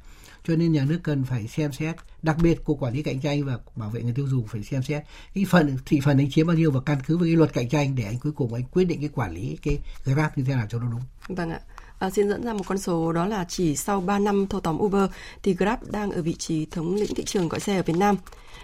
Cho 0.45 0.57
nên 0.57 0.73
nhà 0.73 0.85
nước 0.85 1.01
cần 1.03 1.25
phải 1.25 1.49
xem 1.49 1.73
xét, 1.73 1.97
đặc 2.23 2.37
biệt 2.43 2.65
cục 2.65 2.83
quản 2.83 2.95
lý 2.95 3.03
cạnh 3.03 3.21
tranh 3.21 3.45
và 3.45 3.59
bảo 3.77 3.91
vệ 3.91 4.03
người 4.03 4.13
tiêu 4.13 4.27
dùng 4.29 4.47
phải 4.47 4.63
xem 4.63 4.83
xét 4.83 5.03
cái 5.35 5.45
phần, 5.49 5.77
thị 5.87 6.01
phần 6.05 6.19
anh 6.19 6.31
chiếm 6.31 6.47
bao 6.47 6.57
nhiêu 6.57 6.71
và 6.71 6.81
căn 6.87 6.99
cứ 7.07 7.17
vào 7.17 7.25
cái 7.25 7.37
luật 7.37 7.53
cạnh 7.53 7.69
tranh 7.69 7.95
để 7.95 8.05
anh 8.05 8.19
cuối 8.19 8.33
cùng 8.33 8.55
anh 8.55 8.65
quyết 8.65 8.85
định 8.85 9.01
cái 9.01 9.11
quản 9.15 9.35
lý 9.35 9.59
cái 9.63 9.79
grab 10.05 10.31
như 10.37 10.45
thế 10.45 10.55
nào 10.55 10.67
cho 10.71 10.79
nó 10.79 10.87
đúng. 10.91 11.01
Vâng 11.29 11.51
ạ. 11.51 11.61
À, 12.01 12.11
xin 12.11 12.29
dẫn 12.29 12.45
ra 12.45 12.53
một 12.53 12.65
con 12.67 12.79
số 12.79 13.13
đó 13.13 13.27
là 13.27 13.45
chỉ 13.49 13.77
sau 13.77 14.01
3 14.01 14.19
năm 14.19 14.47
thâu 14.47 14.61
tóm 14.61 14.79
Uber 14.79 15.11
thì 15.43 15.55
Grab 15.55 15.79
đang 15.91 16.11
ở 16.11 16.23
vị 16.23 16.35
trí 16.35 16.67
thống 16.67 16.95
lĩnh 16.95 17.15
thị 17.15 17.25
trường 17.25 17.49
gọi 17.49 17.61
xe 17.61 17.77
ở 17.77 17.83
Việt 17.83 17.97
Nam. 17.97 18.17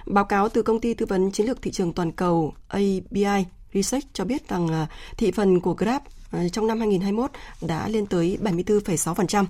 Báo 0.06 0.24
cáo 0.24 0.48
từ 0.48 0.62
công 0.62 0.80
ty 0.80 0.94
tư 0.94 1.06
vấn 1.06 1.30
chiến 1.30 1.46
lược 1.46 1.62
thị 1.62 1.70
trường 1.70 1.92
toàn 1.92 2.12
cầu 2.12 2.54
ABI 2.68 3.44
Research 3.74 4.06
cho 4.12 4.24
biết 4.24 4.48
rằng 4.48 4.68
à, 4.68 4.86
thị 5.16 5.30
phần 5.30 5.60
của 5.60 5.74
Grab 5.74 6.02
à, 6.30 6.48
trong 6.52 6.66
năm 6.66 6.78
2021 6.78 7.30
đã 7.68 7.88
lên 7.88 8.06
tới 8.06 8.38
74,6%. 8.42 9.44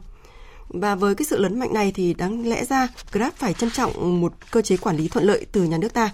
Và 0.69 0.95
với 0.95 1.15
cái 1.15 1.27
sự 1.27 1.39
lớn 1.39 1.59
mạnh 1.59 1.75
này 1.75 1.93
thì 1.93 2.15
đáng 2.15 2.49
lẽ 2.49 2.65
ra 2.65 2.89
Grab 3.13 3.33
phải 3.37 3.55
trân 3.55 3.71
trọng 3.71 4.21
một 4.21 4.33
cơ 4.51 4.63
chế 4.63 4.77
quản 4.77 4.97
lý 4.97 5.09
thuận 5.09 5.25
lợi 5.25 5.47
từ 5.53 5.65
nhà 5.65 5.79
nước 5.79 5.93
ta. 5.93 6.11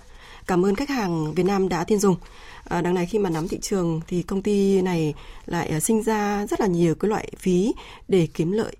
Cảm 0.47 0.67
ơn 0.67 0.75
khách 0.75 0.89
hàng 0.89 1.35
Việt 1.35 1.47
Nam 1.47 1.69
đã 1.69 1.85
tin 1.85 1.99
dùng. 1.99 2.17
À, 2.73 2.81
đằng 2.81 2.95
này 2.95 3.07
khi 3.07 3.19
mà 3.19 3.31
nắm 3.31 3.49
thị 3.49 3.59
trường 3.61 4.01
thì 4.09 4.23
công 4.23 4.43
ty 4.43 4.83
này 4.83 5.15
lại 5.47 5.69
ờ, 5.69 5.81
sinh 5.81 6.03
ra 6.03 6.47
rất 6.47 6.61
là 6.61 6.67
nhiều 6.67 6.95
cái 6.95 7.09
loại 7.09 7.33
phí 7.39 7.75
để 8.09 8.29
kiếm 8.35 8.53
lợi. 8.53 8.77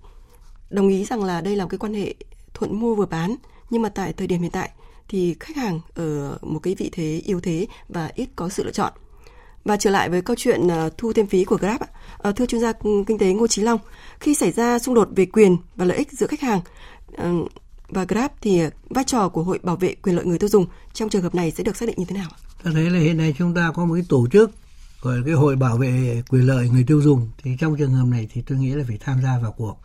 Đồng 0.69 0.87
ý 0.87 1.05
rằng 1.05 1.23
là 1.23 1.41
đây 1.41 1.55
là 1.55 1.63
một 1.63 1.69
cái 1.69 1.77
quan 1.77 1.93
hệ 1.93 2.13
thuận 2.53 2.79
mua 2.79 2.95
vừa 2.95 3.05
bán, 3.05 3.35
nhưng 3.69 3.81
mà 3.81 3.89
tại 3.89 4.13
thời 4.13 4.27
điểm 4.27 4.41
hiện 4.41 4.51
tại 4.51 4.69
thì 5.09 5.35
khách 5.39 5.55
hàng 5.55 5.79
ở 5.95 6.37
một 6.41 6.59
cái 6.59 6.75
vị 6.75 6.89
thế 6.91 7.21
yếu 7.25 7.39
thế 7.39 7.67
và 7.89 8.11
ít 8.15 8.29
có 8.35 8.49
sự 8.49 8.63
lựa 8.63 8.71
chọn. 8.71 8.93
Và 9.63 9.77
trở 9.77 9.89
lại 9.89 10.09
với 10.09 10.21
câu 10.21 10.35
chuyện 10.39 10.67
ờ, 10.67 10.89
thu 10.97 11.13
thêm 11.13 11.27
phí 11.27 11.43
của 11.43 11.57
Grab, 11.57 11.81
thưa 12.35 12.45
chuyên 12.45 12.61
gia 12.61 12.71
kinh 13.07 13.17
tế 13.19 13.33
Ngô 13.33 13.47
Chí 13.47 13.61
Long, 13.61 13.79
khi 14.19 14.35
xảy 14.35 14.51
ra 14.51 14.79
xung 14.79 14.95
đột 14.95 15.09
về 15.15 15.25
quyền 15.25 15.57
và 15.75 15.85
lợi 15.85 15.97
ích 15.97 16.11
giữa 16.11 16.27
khách 16.27 16.41
hàng 16.41 16.61
và 17.87 18.05
Grab 18.05 18.31
thì 18.41 18.61
vai 18.89 19.03
trò 19.03 19.29
của 19.29 19.43
Hội 19.43 19.59
Bảo 19.63 19.75
vệ 19.75 19.95
quyền 19.95 20.15
lợi 20.15 20.25
người 20.25 20.39
tiêu 20.39 20.49
dùng 20.49 20.65
trong 20.93 21.09
trường 21.09 21.23
hợp 21.23 21.35
này 21.35 21.51
sẽ 21.51 21.63
được 21.63 21.77
xác 21.77 21.85
định 21.85 21.95
như 21.97 22.05
thế 22.05 22.15
nào? 22.15 22.29
Ta 22.63 22.71
thấy 22.73 22.89
là 22.89 22.99
hiện 22.99 23.17
nay 23.17 23.35
chúng 23.37 23.53
ta 23.53 23.71
có 23.71 23.85
một 23.85 23.93
cái 23.93 24.03
tổ 24.09 24.27
chức, 24.31 24.51
gọi 25.01 25.17
là 25.17 25.23
cái 25.25 25.33
Hội 25.33 25.55
Bảo 25.55 25.77
vệ 25.77 26.23
quyền 26.29 26.47
lợi 26.47 26.69
người 26.69 26.83
tiêu 26.83 27.01
dùng. 27.01 27.29
Thì 27.43 27.51
trong 27.59 27.75
trường 27.75 27.91
hợp 27.91 28.05
này 28.05 28.27
thì 28.33 28.41
tôi 28.41 28.57
nghĩ 28.57 28.71
là 28.73 28.83
phải 28.87 28.97
tham 28.97 29.21
gia 29.23 29.39
vào 29.39 29.51
cuộc. 29.51 29.77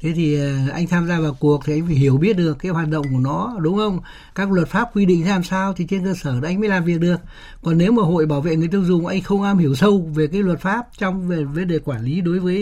Thế 0.00 0.12
thì 0.16 0.38
ờ, 0.40 0.68
anh 0.72 0.86
tham 0.86 1.08
gia 1.08 1.20
vào 1.20 1.36
cuộc 1.40 1.62
thì 1.64 1.72
anh 1.72 1.86
phải 1.86 1.94
hiểu 1.94 2.16
biết 2.16 2.36
được 2.36 2.58
cái 2.58 2.72
hoạt 2.72 2.88
động 2.88 3.04
của 3.12 3.18
nó, 3.18 3.56
đúng 3.60 3.76
không? 3.76 4.00
Các 4.34 4.52
luật 4.52 4.68
pháp 4.68 4.96
quy 4.96 5.06
định 5.06 5.28
làm 5.28 5.44
sao 5.44 5.72
thì 5.72 5.86
trên 5.90 6.04
cơ 6.04 6.14
sở 6.14 6.40
đó 6.40 6.48
anh 6.48 6.60
mới 6.60 6.68
làm 6.68 6.84
việc 6.84 7.00
được. 7.00 7.16
Còn 7.62 7.78
nếu 7.78 7.92
mà 7.92 8.02
hội 8.02 8.26
bảo 8.26 8.40
vệ 8.40 8.56
người 8.56 8.68
tiêu 8.68 8.84
dùng, 8.84 9.06
anh 9.06 9.22
không 9.22 9.42
am 9.42 9.58
hiểu 9.58 9.74
sâu 9.74 10.10
về 10.14 10.26
cái 10.26 10.42
luật 10.42 10.60
pháp 10.60 10.86
trong 10.98 11.28
về 11.28 11.44
vấn 11.44 11.68
đề 11.68 11.78
quản 11.78 12.04
lý 12.04 12.20
đối 12.20 12.38
với 12.40 12.58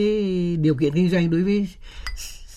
điều 0.56 0.74
kiện 0.74 0.94
kinh 0.94 1.10
doanh 1.10 1.30
đối 1.30 1.42
với 1.42 1.68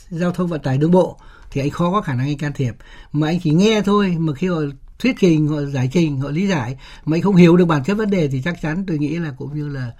giao 0.10 0.32
thông 0.32 0.48
vận 0.48 0.62
tải 0.62 0.78
đường 0.78 0.91
bộ, 0.91 1.17
thì 1.52 1.62
anh 1.62 1.69
khó 1.69 1.91
có 1.91 2.02
khả 2.02 2.13
năng 2.13 2.28
anh 2.28 2.38
can 2.38 2.54
thiệp. 2.54 2.76
Mà 3.13 3.28
anh 3.28 3.39
chỉ 3.39 3.52
nghe 3.52 3.82
thôi, 3.82 4.15
mà 4.19 4.34
khi 4.34 4.48
họ 4.48 4.62
thuyết 5.00 5.16
trình, 5.20 5.48
họ 5.48 5.62
giải 5.62 5.90
trình, 5.94 6.20
họ 6.20 6.30
lý 6.30 6.48
giải. 6.48 6.78
Mà 7.06 7.18
anh 7.18 7.22
không 7.22 7.36
hiểu 7.36 7.58
được 7.58 7.66
bản 7.66 7.84
chất 7.84 7.94
vấn 7.94 8.10
đề 8.10 8.28
thì 8.28 8.42
chắc 8.42 8.62
chắn 8.62 8.84
tôi 8.88 8.98
nghĩ 8.98 9.20
là 9.20 9.34
cũng 9.38 9.56
như 9.56 9.70
là 9.70 9.92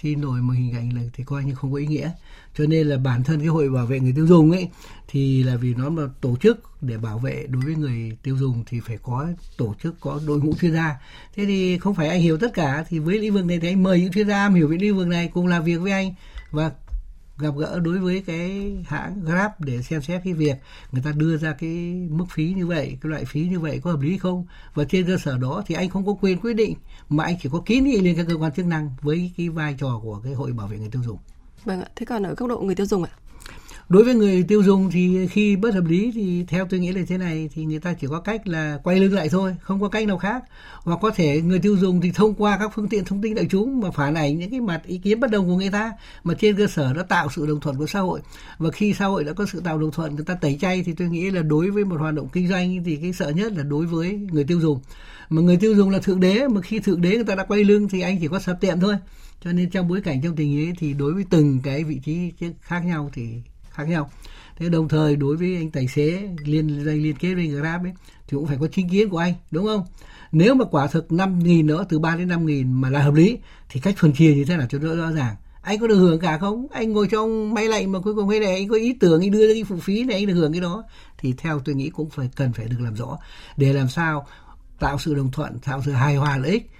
xin 0.00 0.20
nổi 0.20 0.40
một 0.40 0.52
hình 0.52 0.72
ảnh 0.72 0.94
là 0.94 1.02
thì 1.12 1.24
coi 1.24 1.44
như 1.44 1.54
không 1.54 1.72
có 1.72 1.78
ý 1.78 1.86
nghĩa. 1.86 2.10
Cho 2.58 2.66
nên 2.66 2.86
là 2.86 2.96
bản 2.98 3.24
thân 3.24 3.38
cái 3.38 3.48
hội 3.48 3.70
bảo 3.70 3.86
vệ 3.86 4.00
người 4.00 4.12
tiêu 4.16 4.26
dùng 4.26 4.50
ấy, 4.50 4.68
thì 5.08 5.42
là 5.42 5.56
vì 5.56 5.74
nó 5.74 5.90
là 5.90 6.08
tổ 6.20 6.36
chức 6.36 6.60
để 6.80 6.98
bảo 6.98 7.18
vệ 7.18 7.46
đối 7.48 7.62
với 7.62 7.74
người 7.74 8.16
tiêu 8.22 8.36
dùng 8.36 8.64
thì 8.66 8.80
phải 8.80 8.98
có 9.02 9.26
tổ 9.56 9.74
chức, 9.82 10.00
có 10.00 10.20
đội 10.26 10.38
ngũ 10.38 10.54
chuyên 10.60 10.72
gia. 10.72 10.96
Thế 11.36 11.44
thì 11.46 11.78
không 11.78 11.94
phải 11.94 12.08
anh 12.08 12.20
hiểu 12.20 12.38
tất 12.38 12.54
cả, 12.54 12.84
thì 12.88 12.98
với 12.98 13.18
lĩnh 13.18 13.34
vực 13.34 13.44
này 13.44 13.58
thì 13.60 13.68
anh 13.68 13.82
mời 13.82 14.00
những 14.00 14.12
chuyên 14.12 14.28
gia, 14.28 14.48
hiểu 14.48 14.68
về 14.68 14.76
lĩnh 14.76 14.96
vực 14.96 15.06
này 15.06 15.30
cùng 15.34 15.46
làm 15.46 15.64
việc 15.64 15.76
với 15.76 15.92
anh. 15.92 16.14
Và 16.50 16.70
gặp 17.38 17.54
gỡ 17.56 17.80
đối 17.80 17.98
với 17.98 18.22
cái 18.26 18.72
hãng 18.86 19.24
Grab 19.24 19.50
để 19.58 19.82
xem 19.82 20.02
xét 20.02 20.20
cái 20.24 20.32
việc 20.32 20.56
người 20.92 21.02
ta 21.02 21.12
đưa 21.12 21.36
ra 21.36 21.52
cái 21.52 21.70
mức 22.10 22.24
phí 22.30 22.54
như 22.56 22.66
vậy, 22.66 22.98
cái 23.00 23.10
loại 23.10 23.24
phí 23.24 23.40
như 23.40 23.60
vậy 23.60 23.80
có 23.84 23.90
hợp 23.90 24.00
lý 24.00 24.18
không? 24.18 24.46
Và 24.74 24.84
trên 24.84 25.06
cơ 25.06 25.18
sở 25.18 25.38
đó 25.38 25.62
thì 25.66 25.74
anh 25.74 25.88
không 25.88 26.06
có 26.06 26.12
quyền 26.20 26.40
quyết 26.40 26.52
định 26.52 26.74
mà 27.08 27.24
anh 27.24 27.36
chỉ 27.42 27.48
có 27.52 27.62
kiến 27.66 27.84
nghị 27.84 28.00
lên 28.00 28.16
các 28.16 28.26
cơ 28.28 28.36
quan 28.36 28.52
chức 28.52 28.66
năng 28.66 28.90
với 29.00 29.32
cái 29.36 29.48
vai 29.48 29.76
trò 29.78 30.00
của 30.02 30.20
cái 30.24 30.32
hội 30.32 30.52
bảo 30.52 30.68
vệ 30.68 30.78
người 30.78 30.88
tiêu 30.92 31.02
dùng. 31.02 31.18
Vâng 31.64 31.80
ạ, 31.80 31.88
thế 31.96 32.06
còn 32.06 32.22
ở 32.22 32.34
góc 32.34 32.48
độ 32.48 32.60
người 32.60 32.74
tiêu 32.74 32.86
dùng 32.86 33.04
ạ? 33.04 33.10
Đối 33.88 34.04
với 34.04 34.14
người 34.14 34.42
tiêu 34.42 34.62
dùng 34.62 34.90
thì 34.90 35.26
khi 35.26 35.56
bất 35.56 35.74
hợp 35.74 35.84
lý 35.84 36.12
thì 36.14 36.44
theo 36.48 36.66
tôi 36.70 36.80
nghĩ 36.80 36.92
là 36.92 37.02
thế 37.08 37.18
này, 37.18 37.48
thì 37.54 37.64
người 37.64 37.78
ta 37.78 37.92
chỉ 37.92 38.06
có 38.06 38.20
cách 38.20 38.48
là 38.48 38.78
quay 38.82 39.00
lưng 39.00 39.12
lại 39.12 39.28
thôi, 39.28 39.56
không 39.60 39.80
có 39.80 39.88
cách 39.88 40.06
nào 40.06 40.18
khác. 40.18 40.44
Hoặc 40.82 40.98
có 41.02 41.10
thể 41.10 41.42
người 41.42 41.58
tiêu 41.58 41.76
dùng 41.76 42.00
thì 42.00 42.10
thông 42.14 42.34
qua 42.34 42.58
các 42.58 42.70
phương 42.74 42.88
tiện 42.88 43.04
thông 43.04 43.22
tin 43.22 43.34
đại 43.34 43.46
chúng 43.50 43.80
mà 43.80 43.90
phản 43.90 44.14
ảnh 44.14 44.38
những 44.38 44.50
cái 44.50 44.60
mặt 44.60 44.80
ý 44.86 44.98
kiến 44.98 45.20
bất 45.20 45.30
đồng 45.30 45.46
của 45.46 45.56
người 45.56 45.70
ta 45.70 45.92
mà 46.24 46.34
trên 46.34 46.56
cơ 46.56 46.66
sở 46.66 46.92
nó 46.96 47.02
tạo 47.02 47.28
sự 47.36 47.46
đồng 47.46 47.60
thuận 47.60 47.76
của 47.76 47.86
xã 47.86 48.00
hội. 48.00 48.20
Và 48.58 48.70
khi 48.70 48.94
xã 48.94 49.06
hội 49.06 49.24
đã 49.24 49.32
có 49.32 49.46
sự 49.52 49.60
tạo 49.60 49.78
đồng 49.78 49.90
thuận, 49.90 50.14
người 50.14 50.24
ta 50.24 50.34
tẩy 50.34 50.58
chay 50.60 50.82
thì 50.82 50.92
tôi 50.92 51.08
nghĩ 51.08 51.30
là 51.30 51.42
đối 51.42 51.70
với 51.70 51.84
một 51.84 52.00
hoạt 52.00 52.14
động 52.14 52.28
kinh 52.32 52.48
doanh 52.48 52.84
thì 52.84 52.96
cái 52.96 53.12
sợ 53.12 53.28
nhất 53.28 53.52
là 53.52 53.62
đối 53.62 53.86
với 53.86 54.12
người 54.32 54.44
tiêu 54.44 54.60
dùng. 54.60 54.80
Mà 55.30 55.42
người 55.42 55.56
tiêu 55.56 55.74
dùng 55.74 55.90
là 55.90 55.98
thượng 55.98 56.20
đế, 56.20 56.48
mà 56.48 56.60
khi 56.60 56.78
thượng 56.78 57.00
đế 57.00 57.10
người 57.10 57.24
ta 57.24 57.34
đã 57.34 57.44
quay 57.44 57.64
lưng 57.64 57.88
thì 57.88 58.00
anh 58.00 58.18
chỉ 58.20 58.28
có 58.28 58.38
sập 58.38 58.60
tiệm 58.60 58.80
thôi. 58.80 58.94
Cho 59.44 59.52
nên 59.52 59.70
trong 59.70 59.88
bối 59.88 60.00
cảnh 60.00 60.20
trong 60.22 60.36
tình 60.36 60.58
ấy 60.58 60.72
thì 60.78 60.92
đối 60.92 61.14
với 61.14 61.24
từng 61.30 61.60
cái 61.62 61.84
vị 61.84 62.00
trí 62.04 62.32
khác 62.60 62.80
nhau 62.80 63.10
thì 63.12 63.22
khác 63.74 63.88
nhau. 63.88 64.10
Thế 64.56 64.68
đồng 64.68 64.88
thời 64.88 65.16
đối 65.16 65.36
với 65.36 65.56
anh 65.56 65.70
tài 65.70 65.88
xế 65.88 66.28
liên 66.44 66.84
danh 66.84 67.02
liên 67.02 67.16
kết 67.16 67.34
với 67.34 67.46
grab 67.46 67.84
ấy, 67.84 67.92
thì 68.28 68.30
cũng 68.30 68.46
phải 68.46 68.56
có 68.60 68.66
chính 68.72 68.88
kiến 68.88 69.08
của 69.08 69.18
anh, 69.18 69.34
đúng 69.50 69.66
không? 69.66 69.84
Nếu 70.32 70.54
mà 70.54 70.64
quả 70.64 70.86
thực 70.86 71.12
năm 71.12 71.38
nghìn 71.38 71.66
nữa, 71.66 71.86
từ 71.88 71.98
3 71.98 72.16
đến 72.16 72.28
năm 72.28 72.46
nghìn 72.46 72.72
mà 72.72 72.90
là 72.90 73.02
hợp 73.02 73.14
lý, 73.14 73.38
thì 73.68 73.80
cách 73.80 73.94
phân 73.98 74.12
chia 74.12 74.34
như 74.34 74.44
thế 74.44 74.56
nào 74.56 74.66
cho 74.70 74.78
nó 74.78 74.94
rõ 74.94 75.12
ràng? 75.12 75.36
Anh 75.62 75.78
có 75.78 75.86
được 75.86 75.96
hưởng 75.96 76.20
cả 76.20 76.38
không? 76.38 76.66
Anh 76.72 76.92
ngồi 76.92 77.08
trong 77.10 77.54
máy 77.54 77.68
lạnh 77.68 77.92
mà 77.92 77.98
cuối 77.98 78.14
cùng 78.14 78.28
hay 78.28 78.40
này 78.40 78.54
anh 78.54 78.68
có 78.68 78.76
ý 78.76 78.92
tưởng, 78.92 79.20
anh 79.20 79.30
đưa 79.30 79.48
ra 79.48 79.54
cái 79.54 79.64
phụ 79.64 79.76
phí 79.76 80.04
này, 80.04 80.16
anh 80.16 80.26
được 80.26 80.34
hưởng 80.34 80.52
cái 80.52 80.60
đó. 80.60 80.84
Thì 81.18 81.34
theo 81.38 81.58
tôi 81.58 81.74
nghĩ 81.74 81.90
cũng 81.90 82.10
phải, 82.10 82.30
cần 82.36 82.52
phải 82.52 82.66
được 82.68 82.80
làm 82.80 82.94
rõ. 82.94 83.18
Để 83.56 83.72
làm 83.72 83.88
sao 83.88 84.26
tạo 84.78 84.98
sự 84.98 85.14
đồng 85.14 85.30
thuận, 85.30 85.58
tạo 85.58 85.82
sự 85.84 85.92
hài 85.92 86.16
hòa 86.16 86.36
lợi 86.36 86.50
ích. 86.50 86.70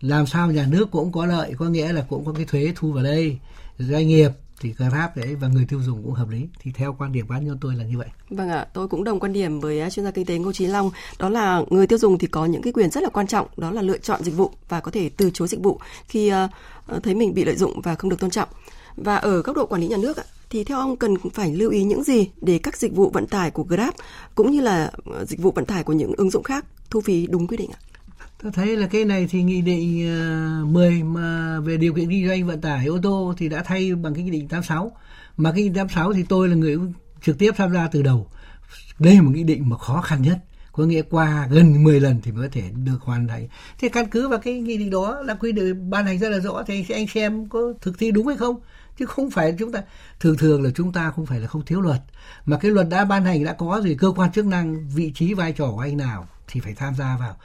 Làm 0.00 0.26
sao 0.26 0.52
nhà 0.52 0.66
nước 0.70 0.90
cũng 0.90 1.12
có 1.12 1.26
lợi, 1.26 1.54
có 1.58 1.68
nghĩa 1.68 1.92
là 1.92 2.06
cũng 2.08 2.24
có 2.24 2.32
cái 2.32 2.44
thuế 2.44 2.72
thu 2.76 2.92
vào 2.92 3.04
đây. 3.04 3.38
Doanh 3.78 4.08
nghiệp 4.08 4.30
thì 4.62 4.74
Grab 4.78 5.16
đấy 5.16 5.34
và 5.34 5.48
người 5.48 5.64
tiêu 5.68 5.80
dùng 5.82 6.02
cũng 6.02 6.12
hợp 6.12 6.28
lý 6.28 6.48
thì 6.60 6.72
theo 6.74 6.96
quan 6.98 7.12
điểm 7.12 7.28
cá 7.28 7.38
nhân 7.38 7.58
tôi 7.60 7.74
là 7.74 7.84
như 7.84 7.98
vậy. 7.98 8.08
Vâng 8.30 8.48
ạ, 8.48 8.66
tôi 8.72 8.88
cũng 8.88 9.04
đồng 9.04 9.20
quan 9.20 9.32
điểm 9.32 9.60
với 9.60 9.80
à, 9.80 9.90
chuyên 9.90 10.04
gia 10.04 10.10
kinh 10.10 10.26
tế 10.26 10.38
Ngô 10.38 10.52
Chí 10.52 10.66
Long, 10.66 10.90
đó 11.18 11.28
là 11.28 11.62
người 11.70 11.86
tiêu 11.86 11.98
dùng 11.98 12.18
thì 12.18 12.26
có 12.26 12.46
những 12.46 12.62
cái 12.62 12.72
quyền 12.72 12.90
rất 12.90 13.02
là 13.02 13.08
quan 13.08 13.26
trọng, 13.26 13.46
đó 13.56 13.70
là 13.70 13.82
lựa 13.82 13.98
chọn 13.98 14.24
dịch 14.24 14.36
vụ 14.36 14.50
và 14.68 14.80
có 14.80 14.90
thể 14.90 15.08
từ 15.08 15.30
chối 15.30 15.48
dịch 15.48 15.60
vụ 15.62 15.80
khi 16.08 16.32
uh, 16.32 17.02
thấy 17.02 17.14
mình 17.14 17.34
bị 17.34 17.44
lợi 17.44 17.56
dụng 17.56 17.80
và 17.80 17.94
không 17.94 18.10
được 18.10 18.20
tôn 18.20 18.30
trọng. 18.30 18.48
Và 18.96 19.16
ở 19.16 19.42
góc 19.42 19.56
độ 19.56 19.66
quản 19.66 19.80
lý 19.80 19.88
nhà 19.88 19.96
nước 19.96 20.16
thì 20.50 20.64
theo 20.64 20.78
ông 20.78 20.96
cần 20.96 21.14
phải 21.34 21.54
lưu 21.54 21.70
ý 21.70 21.84
những 21.84 22.04
gì 22.04 22.30
để 22.40 22.58
các 22.58 22.76
dịch 22.76 22.94
vụ 22.94 23.10
vận 23.10 23.26
tải 23.26 23.50
của 23.50 23.62
Grab 23.62 23.94
cũng 24.34 24.50
như 24.50 24.60
là 24.60 24.90
ờ, 25.04 25.24
dịch 25.24 25.40
vụ 25.40 25.50
vận 25.50 25.64
tải 25.64 25.82
của 25.84 25.92
những 25.92 26.12
ứng 26.16 26.30
dụng 26.30 26.42
khác 26.42 26.64
thu 26.90 27.00
phí 27.00 27.26
đúng 27.26 27.46
quy 27.46 27.56
định 27.56 27.70
ạ? 27.70 27.80
Tôi 28.42 28.52
thấy 28.52 28.76
là 28.76 28.86
cái 28.86 29.04
này 29.04 29.26
thì 29.30 29.42
nghị 29.42 29.62
định 29.62 30.08
ờ, 30.08 30.64
10 30.64 31.02
mà 31.02 31.60
về 31.60 31.76
điều 31.76 31.94
kiện 31.94 32.10
kinh 32.10 32.28
doanh 32.28 32.46
vận 32.46 32.60
tải 32.60 32.86
ô 32.86 32.98
tô 33.02 33.34
thì 33.38 33.48
đã 33.48 33.62
thay 33.62 33.94
bằng 33.94 34.14
cái 34.14 34.24
nghị 34.24 34.30
định 34.30 34.48
86. 34.48 34.92
Mà 35.36 35.52
cái 35.52 35.62
nghị 35.62 35.68
định 35.68 35.74
86 35.74 36.12
thì 36.12 36.22
tôi 36.28 36.48
là 36.48 36.54
người 36.54 36.78
trực 37.22 37.38
tiếp 37.38 37.50
tham 37.56 37.72
gia 37.72 37.86
từ 37.86 38.02
đầu. 38.02 38.26
Đây 38.98 39.14
là 39.14 39.22
một 39.22 39.30
nghị 39.34 39.42
định 39.42 39.68
mà 39.68 39.78
khó 39.78 40.00
khăn 40.00 40.22
nhất 40.22 40.38
có 40.72 40.84
nghĩa 40.84 41.02
qua 41.10 41.48
gần 41.50 41.84
10 41.84 42.00
lần 42.00 42.20
thì 42.22 42.32
mới 42.32 42.48
có 42.48 42.52
thể 42.52 42.62
được 42.84 42.98
hoàn 43.00 43.28
thành. 43.28 43.48
Thế 43.78 43.88
căn 43.88 44.06
cứ 44.10 44.28
vào 44.28 44.38
cái 44.38 44.60
nghị 44.60 44.76
định 44.76 44.90
đó 44.90 45.22
là 45.22 45.34
quy 45.34 45.52
định 45.52 45.90
ban 45.90 46.06
hành 46.06 46.18
rất 46.18 46.28
là 46.28 46.38
rõ 46.38 46.62
thì 46.66 46.86
anh 46.88 47.06
xem 47.06 47.48
có 47.48 47.72
thực 47.80 47.98
thi 47.98 48.10
đúng 48.10 48.26
hay 48.26 48.36
không 48.36 48.60
chứ 48.98 49.06
không 49.06 49.30
phải 49.30 49.54
chúng 49.58 49.72
ta, 49.72 49.82
thường 50.20 50.36
thường 50.36 50.62
là 50.62 50.70
chúng 50.74 50.92
ta 50.92 51.10
không 51.10 51.26
phải 51.26 51.40
là 51.40 51.46
không 51.46 51.64
thiếu 51.64 51.80
luật 51.80 52.00
mà 52.46 52.58
cái 52.58 52.70
luật 52.70 52.88
đã 52.88 53.04
ban 53.04 53.24
hành, 53.24 53.44
đã 53.44 53.52
có 53.52 53.80
rồi, 53.84 53.96
cơ 53.98 54.12
quan 54.16 54.32
chức 54.32 54.46
năng, 54.46 54.88
vị 54.88 55.12
trí 55.14 55.34
vai 55.34 55.52
trò 55.52 55.70
của 55.70 55.80
anh 55.80 55.96
nào 55.96 56.26
thì 56.48 56.60
phải 56.60 56.74
tham 56.74 56.94
gia 56.94 57.16
vào 57.16 57.36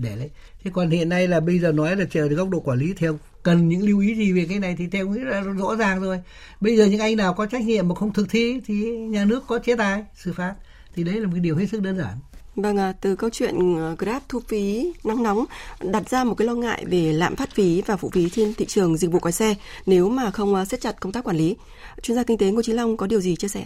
để 0.00 0.16
đấy. 0.16 0.30
thế 0.64 0.70
còn 0.74 0.90
hiện 0.90 1.08
nay 1.08 1.28
là 1.28 1.40
bây 1.40 1.58
giờ 1.58 1.72
nói 1.72 1.96
là 1.96 2.04
chờ 2.10 2.26
góc 2.26 2.48
độ 2.48 2.60
quản 2.60 2.78
lý 2.78 2.94
theo 2.96 3.18
cần 3.42 3.68
những 3.68 3.88
lưu 3.88 4.00
ý 4.00 4.14
gì 4.14 4.32
về 4.32 4.46
cái 4.48 4.58
này 4.58 4.74
thì 4.78 4.86
theo 4.86 5.08
nghĩ 5.08 5.20
là 5.20 5.40
rõ 5.40 5.76
ràng 5.76 6.00
rồi 6.00 6.20
bây 6.60 6.76
giờ 6.76 6.84
những 6.84 7.00
anh 7.00 7.16
nào 7.16 7.34
có 7.34 7.46
trách 7.46 7.62
nhiệm 7.62 7.88
mà 7.88 7.94
không 7.94 8.12
thực 8.12 8.30
thi 8.30 8.60
thì 8.66 8.74
nhà 8.96 9.24
nước 9.24 9.44
có 9.46 9.58
chế 9.58 9.76
tài 9.76 10.04
xử 10.14 10.32
phạt 10.32 10.54
thì 10.94 11.04
đấy 11.04 11.20
là 11.20 11.26
một 11.26 11.32
cái 11.34 11.40
điều 11.40 11.56
hết 11.56 11.66
sức 11.66 11.82
đơn 11.82 11.98
giản 11.98 12.18
Vâng, 12.56 12.76
à, 12.76 12.92
từ 13.00 13.16
câu 13.16 13.30
chuyện 13.30 13.78
à, 13.78 13.94
Grab 13.98 14.22
thu 14.28 14.40
phí 14.48 14.92
nắng 15.04 15.22
nóng 15.22 15.44
đặt 15.80 16.08
ra 16.10 16.24
một 16.24 16.34
cái 16.34 16.46
lo 16.46 16.54
ngại 16.54 16.84
về 16.88 17.12
lạm 17.12 17.36
phát 17.36 17.50
phí 17.54 17.82
và 17.86 17.96
phụ 17.96 18.10
phí 18.10 18.28
trên 18.28 18.54
thị 18.54 18.64
trường 18.64 18.96
dịch 18.96 19.10
vụ 19.10 19.18
quái 19.18 19.32
xe 19.32 19.54
nếu 19.86 20.08
mà 20.08 20.30
không 20.30 20.54
à, 20.54 20.64
siết 20.64 20.80
chặt 20.80 21.00
công 21.00 21.12
tác 21.12 21.24
quản 21.24 21.36
lý. 21.36 21.56
Chuyên 22.02 22.16
gia 22.16 22.22
kinh 22.22 22.38
tế 22.38 22.50
Ngô 22.50 22.62
Chí 22.62 22.72
Long 22.72 22.96
có 22.96 23.06
điều 23.06 23.20
gì 23.20 23.36
chia 23.36 23.48
sẻ? 23.48 23.64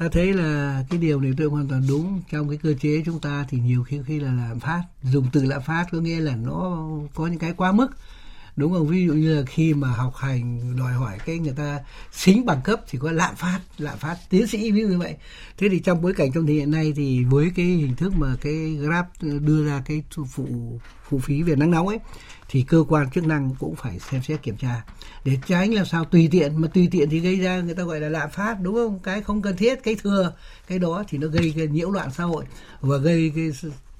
Ta 0.00 0.08
thấy 0.12 0.32
là 0.32 0.84
cái 0.90 0.98
điều 0.98 1.20
này 1.20 1.32
tôi 1.36 1.46
hoàn 1.46 1.68
toàn 1.68 1.82
đúng. 1.88 2.22
Trong 2.30 2.48
cái 2.48 2.58
cơ 2.62 2.74
chế 2.80 3.02
chúng 3.06 3.20
ta 3.20 3.46
thì 3.48 3.58
nhiều 3.58 3.84
khi 3.84 4.00
khi 4.06 4.20
là 4.20 4.32
lạm 4.32 4.60
phát, 4.60 4.82
dùng 5.02 5.26
từ 5.32 5.44
lạm 5.44 5.62
phát 5.62 5.86
có 5.92 5.98
nghĩa 5.98 6.20
là 6.20 6.36
nó 6.36 6.88
có 7.14 7.26
những 7.26 7.38
cái 7.38 7.52
quá 7.56 7.72
mức 7.72 7.88
đúng 8.56 8.72
không? 8.72 8.86
Ví 8.86 9.06
dụ 9.06 9.12
như 9.12 9.36
là 9.36 9.42
khi 9.46 9.74
mà 9.74 9.88
học 9.88 10.16
hành, 10.16 10.76
đòi 10.76 10.92
hỏi 10.92 11.18
cái 11.26 11.38
người 11.38 11.54
ta 11.56 11.78
xính 12.12 12.46
bằng 12.46 12.60
cấp 12.64 12.80
thì 12.88 12.98
có 12.98 13.12
lạm 13.12 13.36
phát 13.36 13.60
lạm 13.78 13.98
phát. 13.98 14.16
Tiến 14.30 14.46
sĩ 14.46 14.70
ví 14.72 14.80
dụ 14.80 14.88
như 14.88 14.98
vậy. 14.98 15.16
Thế 15.58 15.68
thì 15.68 15.78
trong 15.78 16.02
bối 16.02 16.14
cảnh 16.14 16.32
trong 16.32 16.46
thì 16.46 16.54
hiện 16.54 16.70
nay 16.70 16.92
thì 16.96 17.24
với 17.24 17.52
cái 17.56 17.66
hình 17.66 17.96
thức 17.96 18.12
mà 18.16 18.36
cái 18.40 18.76
grab 18.80 19.06
đưa 19.20 19.66
ra 19.66 19.82
cái 19.86 20.02
phụ 20.12 20.46
phụ 21.08 21.18
phí 21.18 21.42
về 21.42 21.56
nắng 21.56 21.70
nóng 21.70 21.88
ấy, 21.88 21.98
thì 22.48 22.62
cơ 22.62 22.84
quan 22.88 23.10
chức 23.10 23.26
năng 23.26 23.54
cũng 23.58 23.74
phải 23.74 23.98
xem 23.98 24.22
xét 24.22 24.42
kiểm 24.42 24.56
tra. 24.56 24.84
Để 25.24 25.38
tránh 25.46 25.74
làm 25.74 25.86
sao 25.86 26.04
tùy 26.04 26.28
tiện, 26.30 26.60
mà 26.60 26.68
tùy 26.74 26.88
tiện 26.90 27.10
thì 27.10 27.20
gây 27.20 27.40
ra 27.40 27.60
người 27.60 27.74
ta 27.74 27.82
gọi 27.82 28.00
là 28.00 28.08
lạm 28.08 28.30
phát, 28.30 28.60
đúng 28.60 28.74
không? 28.74 28.98
Cái 28.98 29.22
không 29.22 29.42
cần 29.42 29.56
thiết, 29.56 29.82
cái 29.84 29.94
thừa, 29.94 30.32
cái 30.66 30.78
đó 30.78 31.04
thì 31.08 31.18
nó 31.18 31.28
gây 31.28 31.52
cái 31.56 31.66
nhiễu 31.66 31.90
loạn 31.90 32.08
xã 32.16 32.24
hội 32.24 32.44
và 32.80 32.96
gây 32.96 33.32
cái 33.34 33.50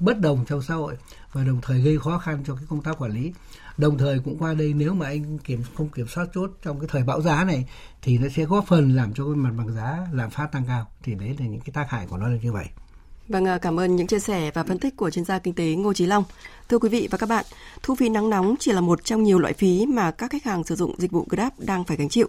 bất 0.00 0.20
đồng 0.20 0.44
trong 0.48 0.62
xã 0.62 0.74
hội 0.74 0.94
và 1.32 1.44
đồng 1.44 1.60
thời 1.62 1.80
gây 1.80 1.98
khó 1.98 2.18
khăn 2.18 2.42
cho 2.46 2.54
cái 2.54 2.64
công 2.68 2.82
tác 2.82 3.02
quản 3.02 3.12
lý 3.12 3.32
đồng 3.80 3.98
thời 3.98 4.18
cũng 4.18 4.38
qua 4.38 4.54
đây 4.54 4.72
nếu 4.76 4.94
mà 4.94 5.06
anh 5.06 5.38
kiểm 5.38 5.62
không 5.74 5.88
kiểm 5.88 6.08
soát 6.08 6.26
chốt 6.34 6.50
trong 6.62 6.80
cái 6.80 6.88
thời 6.92 7.02
bão 7.02 7.20
giá 7.20 7.44
này 7.44 7.64
thì 8.02 8.18
nó 8.18 8.28
sẽ 8.36 8.44
góp 8.44 8.66
phần 8.66 8.96
làm 8.96 9.14
cho 9.14 9.24
cái 9.24 9.34
mặt 9.34 9.50
bằng 9.58 9.72
giá 9.72 10.06
lạm 10.12 10.30
phát 10.30 10.52
tăng 10.52 10.64
cao 10.66 10.86
thì 11.02 11.14
đấy 11.14 11.36
là 11.38 11.46
những 11.46 11.60
cái 11.60 11.72
tác 11.72 11.90
hại 11.90 12.06
của 12.06 12.16
nó 12.16 12.28
là 12.28 12.36
như 12.42 12.52
vậy 12.52 12.66
Vâng, 13.30 13.44
ờ, 13.44 13.58
cảm 13.58 13.80
ơn 13.80 13.96
những 13.96 14.06
chia 14.06 14.18
sẻ 14.18 14.50
và 14.54 14.62
phân 14.62 14.78
tích 14.78 14.96
của 14.96 15.10
chuyên 15.10 15.24
gia 15.24 15.38
kinh 15.38 15.54
tế 15.54 15.64
Ngô 15.64 15.92
Chí 15.92 16.06
Long. 16.06 16.24
Thưa 16.68 16.78
quý 16.78 16.88
vị 16.88 17.08
và 17.10 17.18
các 17.18 17.28
bạn, 17.28 17.44
thu 17.82 17.94
phí 17.94 18.08
nắng 18.08 18.30
nóng 18.30 18.54
chỉ 18.58 18.72
là 18.72 18.80
một 18.80 19.04
trong 19.04 19.22
nhiều 19.22 19.38
loại 19.38 19.52
phí 19.52 19.86
mà 19.86 20.10
các 20.10 20.30
khách 20.30 20.44
hàng 20.44 20.64
sử 20.64 20.74
dụng 20.74 20.94
dịch 20.98 21.10
vụ 21.10 21.26
Grab 21.28 21.52
đang 21.58 21.84
phải 21.84 21.96
gánh 21.96 22.08
chịu. 22.08 22.28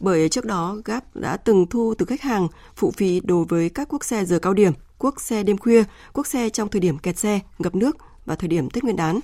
Bởi 0.00 0.28
trước 0.28 0.44
đó, 0.44 0.76
Grab 0.84 1.02
đã 1.14 1.36
từng 1.36 1.66
thu 1.66 1.94
từ 1.98 2.06
khách 2.06 2.22
hàng 2.22 2.48
phụ 2.76 2.90
phí 2.96 3.20
đối 3.24 3.44
với 3.44 3.68
các 3.68 3.88
quốc 3.88 4.04
xe 4.04 4.24
giờ 4.24 4.38
cao 4.38 4.54
điểm, 4.54 4.72
quốc 4.98 5.20
xe 5.20 5.42
đêm 5.42 5.58
khuya, 5.58 5.84
quốc 6.12 6.26
xe 6.26 6.48
trong 6.48 6.68
thời 6.68 6.80
điểm 6.80 6.98
kẹt 6.98 7.18
xe, 7.18 7.40
ngập 7.58 7.74
nước 7.74 7.96
và 8.26 8.34
thời 8.34 8.48
điểm 8.48 8.70
Tết 8.70 8.84
Nguyên 8.84 8.96
đán. 8.96 9.20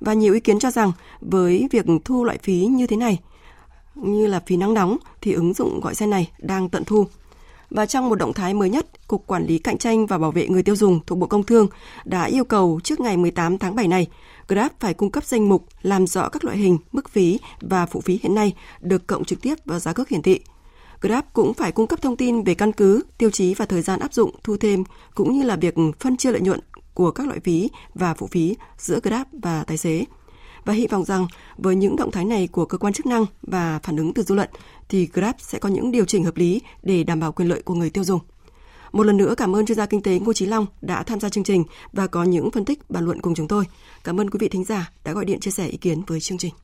Và 0.00 0.12
nhiều 0.12 0.34
ý 0.34 0.40
kiến 0.40 0.58
cho 0.58 0.70
rằng 0.70 0.92
với 1.20 1.68
việc 1.70 1.86
thu 2.04 2.24
loại 2.24 2.38
phí 2.42 2.66
như 2.66 2.86
thế 2.86 2.96
này, 2.96 3.18
như 3.94 4.26
là 4.26 4.40
phí 4.46 4.56
nắng 4.56 4.74
nóng 4.74 4.96
thì 5.20 5.32
ứng 5.32 5.54
dụng 5.54 5.80
gọi 5.80 5.94
xe 5.94 6.06
này 6.06 6.30
đang 6.38 6.68
tận 6.68 6.84
thu. 6.84 7.06
Và 7.70 7.86
trong 7.86 8.08
một 8.08 8.14
động 8.14 8.32
thái 8.32 8.54
mới 8.54 8.70
nhất, 8.70 9.08
Cục 9.08 9.26
Quản 9.26 9.46
lý 9.46 9.58
Cạnh 9.58 9.78
tranh 9.78 10.06
và 10.06 10.18
Bảo 10.18 10.30
vệ 10.30 10.48
người 10.48 10.62
tiêu 10.62 10.76
dùng 10.76 11.00
thuộc 11.06 11.18
Bộ 11.18 11.26
Công 11.26 11.42
Thương 11.42 11.68
đã 12.04 12.24
yêu 12.24 12.44
cầu 12.44 12.80
trước 12.84 13.00
ngày 13.00 13.16
18 13.16 13.58
tháng 13.58 13.74
7 13.74 13.88
này, 13.88 14.06
Grab 14.48 14.70
phải 14.80 14.94
cung 14.94 15.10
cấp 15.10 15.24
danh 15.24 15.48
mục 15.48 15.66
làm 15.82 16.06
rõ 16.06 16.28
các 16.28 16.44
loại 16.44 16.56
hình, 16.56 16.78
mức 16.92 17.10
phí 17.10 17.38
và 17.60 17.86
phụ 17.86 18.00
phí 18.00 18.18
hiện 18.22 18.34
nay 18.34 18.54
được 18.80 19.06
cộng 19.06 19.24
trực 19.24 19.42
tiếp 19.42 19.54
vào 19.64 19.78
giá 19.78 19.92
cước 19.92 20.08
hiển 20.08 20.22
thị. 20.22 20.40
Grab 21.00 21.24
cũng 21.32 21.54
phải 21.54 21.72
cung 21.72 21.86
cấp 21.86 22.02
thông 22.02 22.16
tin 22.16 22.42
về 22.42 22.54
căn 22.54 22.72
cứ, 22.72 23.02
tiêu 23.18 23.30
chí 23.30 23.54
và 23.54 23.66
thời 23.66 23.82
gian 23.82 24.00
áp 24.00 24.14
dụng 24.14 24.30
thu 24.42 24.56
thêm 24.56 24.84
cũng 25.14 25.32
như 25.32 25.42
là 25.42 25.56
việc 25.56 25.74
phân 26.00 26.16
chia 26.16 26.32
lợi 26.32 26.40
nhuận 26.40 26.60
của 26.94 27.10
các 27.10 27.26
loại 27.26 27.40
phí 27.40 27.70
và 27.94 28.14
phụ 28.14 28.26
phí 28.26 28.56
giữa 28.78 29.00
Grab 29.02 29.26
và 29.32 29.64
tài 29.64 29.76
xế. 29.76 30.04
Và 30.64 30.72
hy 30.72 30.86
vọng 30.86 31.04
rằng 31.04 31.26
với 31.58 31.76
những 31.76 31.96
động 31.96 32.10
thái 32.10 32.24
này 32.24 32.46
của 32.46 32.64
cơ 32.64 32.78
quan 32.78 32.92
chức 32.92 33.06
năng 33.06 33.26
và 33.42 33.78
phản 33.82 33.96
ứng 33.96 34.14
từ 34.14 34.22
dư 34.22 34.34
luận, 34.34 34.48
thì 34.88 35.08
Grab 35.12 35.34
sẽ 35.38 35.58
có 35.58 35.68
những 35.68 35.90
điều 35.90 36.04
chỉnh 36.04 36.24
hợp 36.24 36.36
lý 36.36 36.60
để 36.82 37.04
đảm 37.04 37.20
bảo 37.20 37.32
quyền 37.32 37.48
lợi 37.48 37.62
của 37.62 37.74
người 37.74 37.90
tiêu 37.90 38.04
dùng. 38.04 38.20
Một 38.92 39.02
lần 39.02 39.16
nữa 39.16 39.34
cảm 39.36 39.56
ơn 39.56 39.66
chuyên 39.66 39.76
gia 39.76 39.86
kinh 39.86 40.02
tế 40.02 40.18
Ngô 40.18 40.32
Chí 40.32 40.46
Long 40.46 40.66
đã 40.80 41.02
tham 41.02 41.20
gia 41.20 41.28
chương 41.28 41.44
trình 41.44 41.64
và 41.92 42.06
có 42.06 42.24
những 42.24 42.50
phân 42.50 42.64
tích 42.64 42.90
bàn 42.90 43.04
luận 43.04 43.20
cùng 43.20 43.34
chúng 43.34 43.48
tôi. 43.48 43.64
Cảm 44.04 44.20
ơn 44.20 44.30
quý 44.30 44.36
vị 44.40 44.48
thính 44.48 44.64
giả 44.64 44.90
đã 45.04 45.12
gọi 45.12 45.24
điện 45.24 45.40
chia 45.40 45.50
sẻ 45.50 45.66
ý 45.66 45.76
kiến 45.76 46.02
với 46.06 46.20
chương 46.20 46.38
trình. 46.38 46.54